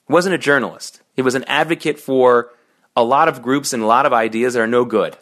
He 0.07 0.11
wasn't 0.11 0.33
a 0.33 0.39
journalist, 0.39 1.03
he 1.13 1.21
was 1.21 1.35
an 1.35 1.43
advocate 1.43 1.99
for 1.99 2.49
a 2.95 3.03
lot 3.03 3.27
of 3.27 3.43
groups 3.43 3.73
and 3.73 3.83
a 3.83 3.85
lot 3.85 4.07
of 4.07 4.11
ideas 4.11 4.55
that 4.55 4.61
are 4.61 4.65
no 4.65 4.83
good. 4.83 5.15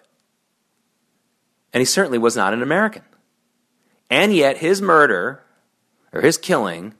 And 1.73 1.81
he 1.81 1.85
certainly 1.85 2.19
was 2.19 2.37
not 2.37 2.53
an 2.53 2.63
American. 2.63 3.03
And 4.09 4.33
yet, 4.33 4.59
his 4.59 4.81
murder, 4.81 5.43
or 6.13 6.21
his 6.21 6.37
killing, 6.37 6.93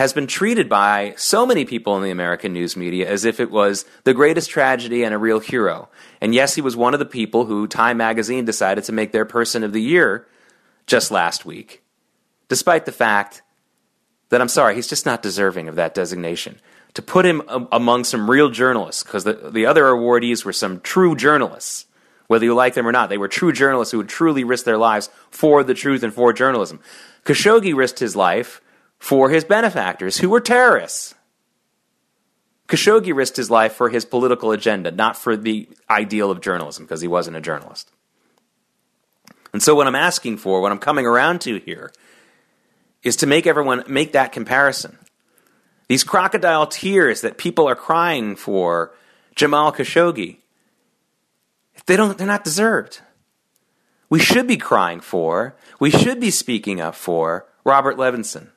has 0.00 0.14
been 0.14 0.26
treated 0.26 0.66
by 0.66 1.12
so 1.18 1.44
many 1.44 1.66
people 1.66 1.94
in 1.94 2.02
the 2.02 2.10
American 2.10 2.54
news 2.54 2.74
media 2.74 3.06
as 3.06 3.26
if 3.26 3.38
it 3.38 3.50
was 3.50 3.84
the 4.04 4.14
greatest 4.14 4.48
tragedy 4.48 5.04
and 5.04 5.12
a 5.12 5.18
real 5.18 5.40
hero. 5.40 5.90
And 6.22 6.34
yes, 6.34 6.54
he 6.54 6.62
was 6.62 6.74
one 6.74 6.94
of 6.94 7.00
the 7.00 7.04
people 7.04 7.44
who 7.44 7.66
Time 7.66 7.98
magazine 7.98 8.46
decided 8.46 8.84
to 8.84 8.92
make 8.92 9.12
their 9.12 9.26
person 9.26 9.62
of 9.62 9.74
the 9.74 9.82
year 9.82 10.26
just 10.86 11.10
last 11.10 11.44
week, 11.44 11.82
despite 12.48 12.86
the 12.86 12.92
fact 12.92 13.42
that 14.30 14.40
I'm 14.40 14.48
sorry, 14.48 14.74
he's 14.74 14.88
just 14.88 15.04
not 15.04 15.20
deserving 15.20 15.68
of 15.68 15.74
that 15.74 15.92
designation. 15.92 16.58
To 16.94 17.02
put 17.02 17.26
him 17.26 17.42
among 17.70 18.04
some 18.04 18.30
real 18.30 18.48
journalists, 18.48 19.02
because 19.02 19.24
the, 19.24 19.50
the 19.52 19.66
other 19.66 19.84
awardees 19.84 20.46
were 20.46 20.54
some 20.54 20.80
true 20.80 21.14
journalists, 21.14 21.84
whether 22.26 22.46
you 22.46 22.54
like 22.54 22.72
them 22.72 22.88
or 22.88 22.92
not, 22.92 23.10
they 23.10 23.18
were 23.18 23.28
true 23.28 23.52
journalists 23.52 23.92
who 23.92 23.98
would 23.98 24.08
truly 24.08 24.44
risk 24.44 24.64
their 24.64 24.78
lives 24.78 25.10
for 25.30 25.62
the 25.62 25.74
truth 25.74 26.02
and 26.02 26.14
for 26.14 26.32
journalism. 26.32 26.80
Khashoggi 27.26 27.76
risked 27.76 27.98
his 27.98 28.16
life 28.16 28.62
for 29.00 29.30
his 29.30 29.44
benefactors, 29.44 30.18
who 30.18 30.28
were 30.28 30.40
terrorists. 30.40 31.14
Khashoggi 32.68 33.12
risked 33.12 33.36
his 33.36 33.50
life 33.50 33.72
for 33.72 33.88
his 33.88 34.04
political 34.04 34.52
agenda, 34.52 34.92
not 34.92 35.16
for 35.16 35.36
the 35.36 35.68
ideal 35.88 36.30
of 36.30 36.40
journalism, 36.40 36.84
because 36.84 37.00
he 37.00 37.08
wasn't 37.08 37.36
a 37.36 37.40
journalist. 37.40 37.90
And 39.52 39.60
so, 39.60 39.74
what 39.74 39.88
I'm 39.88 39.96
asking 39.96 40.36
for, 40.36 40.60
what 40.60 40.70
I'm 40.70 40.78
coming 40.78 41.06
around 41.06 41.40
to 41.40 41.58
here, 41.58 41.90
is 43.02 43.16
to 43.16 43.26
make 43.26 43.46
everyone 43.46 43.82
make 43.88 44.12
that 44.12 44.30
comparison. 44.30 44.98
These 45.88 46.04
crocodile 46.04 46.68
tears 46.68 47.22
that 47.22 47.38
people 47.38 47.68
are 47.68 47.74
crying 47.74 48.36
for 48.36 48.94
Jamal 49.34 49.72
Khashoggi, 49.72 50.36
they 51.86 51.96
don't, 51.96 52.16
they're 52.16 52.26
not 52.26 52.44
deserved. 52.44 53.00
We 54.08 54.20
should 54.20 54.46
be 54.46 54.56
crying 54.56 55.00
for, 55.00 55.56
we 55.80 55.90
should 55.90 56.20
be 56.20 56.30
speaking 56.30 56.80
up 56.80 56.94
for 56.94 57.46
Robert 57.64 57.96
Levinson 57.96 58.50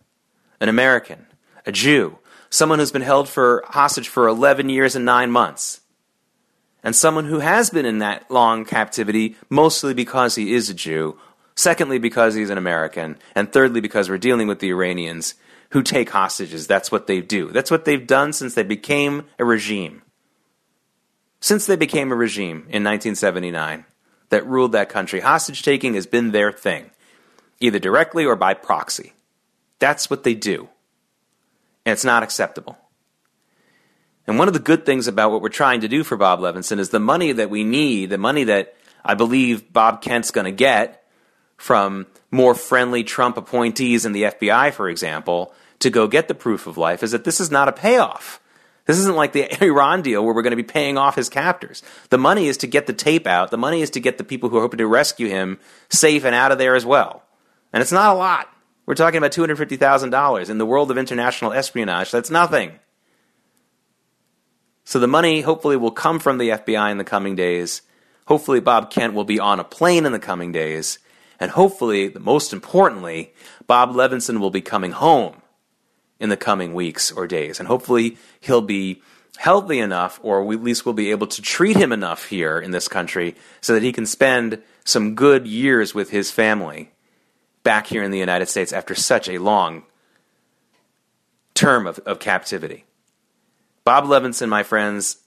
an 0.64 0.70
American, 0.70 1.28
a 1.66 1.74
Jew, 1.74 2.18
someone 2.50 2.80
who's 2.80 2.94
been 2.94 3.02
held 3.02 3.28
for 3.28 3.66
hostage 3.68 4.08
for 4.08 4.30
11 4.30 4.70
years 4.70 4.96
and 4.96 5.04
9 5.04 5.30
months. 5.30 5.82
And 6.82 6.96
someone 6.96 7.26
who 7.26 7.40
has 7.40 7.70
been 7.70 7.86
in 7.86 8.00
that 8.00 8.32
long 8.32 8.64
captivity 8.64 9.36
mostly 9.50 9.94
because 9.94 10.36
he 10.36 10.54
is 10.54 10.70
a 10.70 10.74
Jew, 10.74 11.20
secondly 11.54 12.00
because 12.00 12.34
he's 12.34 12.50
an 12.50 12.58
American, 12.58 13.18
and 13.36 13.52
thirdly 13.52 13.82
because 13.82 14.10
we're 14.10 14.18
dealing 14.18 14.48
with 14.48 14.60
the 14.60 14.70
Iranians 14.70 15.36
who 15.72 15.84
take 15.84 16.12
hostages. 16.12 16.66
That's 16.66 16.94
what 16.94 17.08
they 17.08 17.20
do. 17.20 17.50
That's 17.50 17.70
what 17.70 17.84
they've 17.84 18.08
done 18.08 18.32
since 18.32 18.54
they 18.54 18.64
became 18.64 19.26
a 19.38 19.44
regime. 19.44 20.02
Since 21.42 21.66
they 21.66 21.76
became 21.76 22.10
a 22.14 22.16
regime 22.16 22.68
in 22.70 22.86
1979 22.86 23.84
that 24.30 24.48
ruled 24.48 24.72
that 24.72 24.88
country, 24.88 25.20
hostage 25.20 25.62
taking 25.62 25.96
has 25.96 26.08
been 26.08 26.32
their 26.32 26.54
thing, 26.54 26.92
either 27.60 27.80
directly 27.80 28.24
or 28.24 28.38
by 28.38 28.54
proxy. 28.54 29.12
That's 29.84 30.10
what 30.10 30.24
they 30.24 30.34
do. 30.34 30.70
And 31.86 31.92
it's 31.92 32.06
not 32.06 32.24
acceptable. 32.24 32.78
And 34.26 34.40
one 34.40 34.48
of 34.48 34.54
the 34.54 34.62
good 34.62 34.86
things 34.86 35.10
about 35.10 35.30
what 35.30 35.42
we're 35.42 35.50
trying 35.50 35.82
to 35.82 35.90
do 35.90 36.06
for 36.06 36.16
Bob 36.16 36.40
Levinson 36.40 36.80
is 36.80 36.88
the 36.88 37.02
money 37.02 37.34
that 37.34 37.50
we 37.50 37.66
need, 37.66 38.10
the 38.10 38.18
money 38.18 38.46
that 38.46 38.76
I 39.04 39.16
believe 39.16 39.74
Bob 39.74 40.02
Kent's 40.02 40.32
going 40.32 40.46
to 40.46 40.54
get 40.54 41.06
from 41.58 42.08
more 42.32 42.56
friendly 42.56 43.04
Trump 43.04 43.36
appointees 43.36 44.06
in 44.06 44.14
the 44.14 44.24
FBI, 44.24 44.72
for 44.72 44.88
example, 44.88 45.54
to 45.80 45.90
go 45.90 46.08
get 46.08 46.30
the 46.30 46.34
proof 46.34 46.66
of 46.66 46.78
life, 46.78 47.04
is 47.04 47.12
that 47.12 47.26
this 47.26 47.42
is 47.42 47.52
not 47.52 47.68
a 47.68 47.74
payoff. 47.74 48.40
This 48.86 49.00
isn't 49.00 49.18
like 49.18 49.34
the 49.34 49.62
Iran 49.62 50.02
deal 50.02 50.24
where 50.24 50.34
we're 50.34 50.44
going 50.44 50.52
to 50.52 50.56
be 50.56 50.64
paying 50.64 50.98
off 50.98 51.18
his 51.18 51.28
captors. 51.28 51.84
The 52.10 52.18
money 52.18 52.48
is 52.48 52.56
to 52.60 52.68
get 52.68 52.88
the 52.88 52.94
tape 52.94 53.28
out. 53.28 53.52
The 53.52 53.58
money 53.58 53.82
is 53.82 53.90
to 53.90 54.00
get 54.00 54.18
the 54.18 54.24
people 54.24 54.48
who 54.48 54.60
are 54.60 54.62
hoping 54.62 54.78
to 54.78 54.88
rescue 54.88 55.28
him 55.28 55.60
safe 55.90 56.24
and 56.24 56.34
out 56.34 56.54
of 56.54 56.58
there 56.58 56.74
as 56.74 56.86
well. 56.86 57.24
And 57.74 57.82
it's 57.82 57.92
not 57.92 58.16
a 58.16 58.18
lot. 58.18 58.48
We're 58.86 58.96
talking 58.96 59.18
about 59.18 59.32
$250,000. 59.32 60.50
In 60.50 60.58
the 60.58 60.66
world 60.66 60.92
of 60.92 60.98
international 60.98 61.54
espionage, 61.54 62.12
that's 62.12 62.30
nothing. 62.30 62.80
So 64.84 65.00
the 65.00 65.08
money 65.08 65.42
hopefully 65.42 65.78
will 65.78 65.92
come 65.92 66.20
from 66.20 66.38
the 66.38 66.50
FBI 66.50 66.92
in 66.92 66.98
the 66.98 67.06
coming 67.06 67.36
days. 67.36 67.82
Hopefully, 68.28 68.60
Bob 68.60 68.92
Kent 68.92 69.14
will 69.14 69.24
be 69.24 69.40
on 69.40 69.60
a 69.60 69.64
plane 69.64 70.06
in 70.06 70.12
the 70.12 70.20
coming 70.20 70.52
days. 70.52 71.00
And 71.40 71.52
hopefully, 71.52 72.14
most 72.20 72.52
importantly, 72.52 73.34
Bob 73.68 73.92
Levinson 73.94 74.40
will 74.40 74.52
be 74.52 74.62
coming 74.62 74.92
home 74.92 75.42
in 76.20 76.30
the 76.30 76.38
coming 76.38 76.74
weeks 76.74 77.12
or 77.12 77.28
days. 77.28 77.60
And 77.60 77.68
hopefully, 77.68 78.18
he'll 78.42 78.62
be 78.62 79.02
healthy 79.38 79.80
enough, 79.80 80.20
or 80.22 80.42
at 80.42 80.62
least 80.62 80.86
we'll 80.86 80.94
be 80.94 81.12
able 81.12 81.28
to 81.28 81.42
treat 81.42 81.76
him 81.76 81.92
enough 81.92 82.26
here 82.26 82.60
in 82.60 82.72
this 82.72 82.88
country 82.88 83.36
so 83.62 83.74
that 83.74 83.84
he 83.84 83.92
can 83.92 84.06
spend 84.06 84.62
some 84.84 85.16
good 85.16 85.48
years 85.48 85.96
with 85.96 86.12
his 86.12 86.30
family 86.30 86.92
back 87.64 87.88
here 87.88 88.04
in 88.04 88.12
the 88.12 88.20
United 88.20 88.48
States 88.48 88.74
after 88.74 88.94
such 88.94 89.28
a 89.28 89.38
long 89.38 89.84
term 91.54 91.88
of, 91.88 92.00
of 92.00 92.20
captivity. 92.20 92.86
Bob 93.84 94.06
Levinson, 94.06 94.50
my 94.50 94.64
friends, 94.64 95.18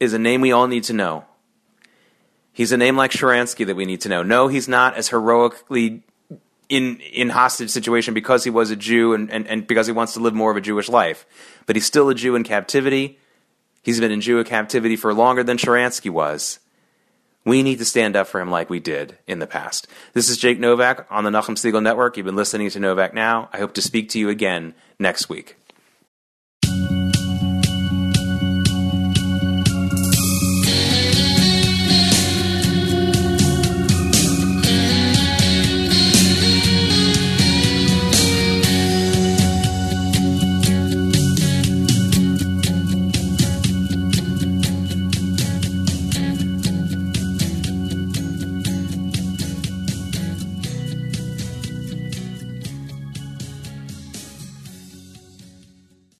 is 0.00 0.12
a 0.12 0.18
name 0.18 0.40
we 0.40 0.52
all 0.52 0.66
need 0.66 0.84
to 0.84 0.92
know. 0.92 1.24
He's 2.52 2.72
a 2.72 2.76
name 2.76 2.96
like 2.96 3.12
Sharansky 3.12 3.66
that 3.66 3.76
we 3.76 3.84
need 3.84 4.00
to 4.02 4.08
know. 4.08 4.22
No, 4.22 4.48
he's 4.48 4.68
not 4.68 4.96
as 4.96 5.08
heroically 5.08 6.02
in 6.68 7.00
in 7.00 7.30
hostage 7.30 7.70
situation 7.70 8.14
because 8.14 8.44
he 8.44 8.50
was 8.50 8.70
a 8.70 8.76
Jew 8.76 9.14
and, 9.14 9.30
and, 9.30 9.46
and 9.46 9.66
because 9.66 9.86
he 9.86 9.92
wants 9.92 10.14
to 10.14 10.20
live 10.20 10.34
more 10.34 10.50
of 10.50 10.56
a 10.56 10.60
Jewish 10.60 10.88
life. 10.88 11.24
But 11.66 11.76
he's 11.76 11.86
still 11.86 12.08
a 12.08 12.14
Jew 12.14 12.34
in 12.34 12.44
captivity. 12.44 13.18
He's 13.82 14.00
been 14.00 14.10
in 14.10 14.20
Jewish 14.20 14.48
captivity 14.48 14.96
for 14.96 15.14
longer 15.14 15.42
than 15.42 15.56
Sharansky 15.56 16.10
was. 16.10 16.58
We 17.44 17.62
need 17.62 17.78
to 17.78 17.84
stand 17.84 18.16
up 18.16 18.26
for 18.26 18.40
him 18.40 18.50
like 18.50 18.68
we 18.68 18.80
did 18.80 19.18
in 19.26 19.38
the 19.38 19.46
past. 19.46 19.86
This 20.12 20.28
is 20.28 20.36
Jake 20.36 20.58
Novak 20.58 21.06
on 21.10 21.24
the 21.24 21.30
Nachum 21.30 21.56
Segal 21.56 21.82
Network. 21.82 22.16
You've 22.16 22.26
been 22.26 22.36
listening 22.36 22.70
to 22.70 22.80
Novak 22.80 23.14
Now. 23.14 23.48
I 23.52 23.58
hope 23.58 23.74
to 23.74 23.82
speak 23.82 24.08
to 24.10 24.18
you 24.18 24.28
again 24.28 24.74
next 24.98 25.28
week. 25.28 25.57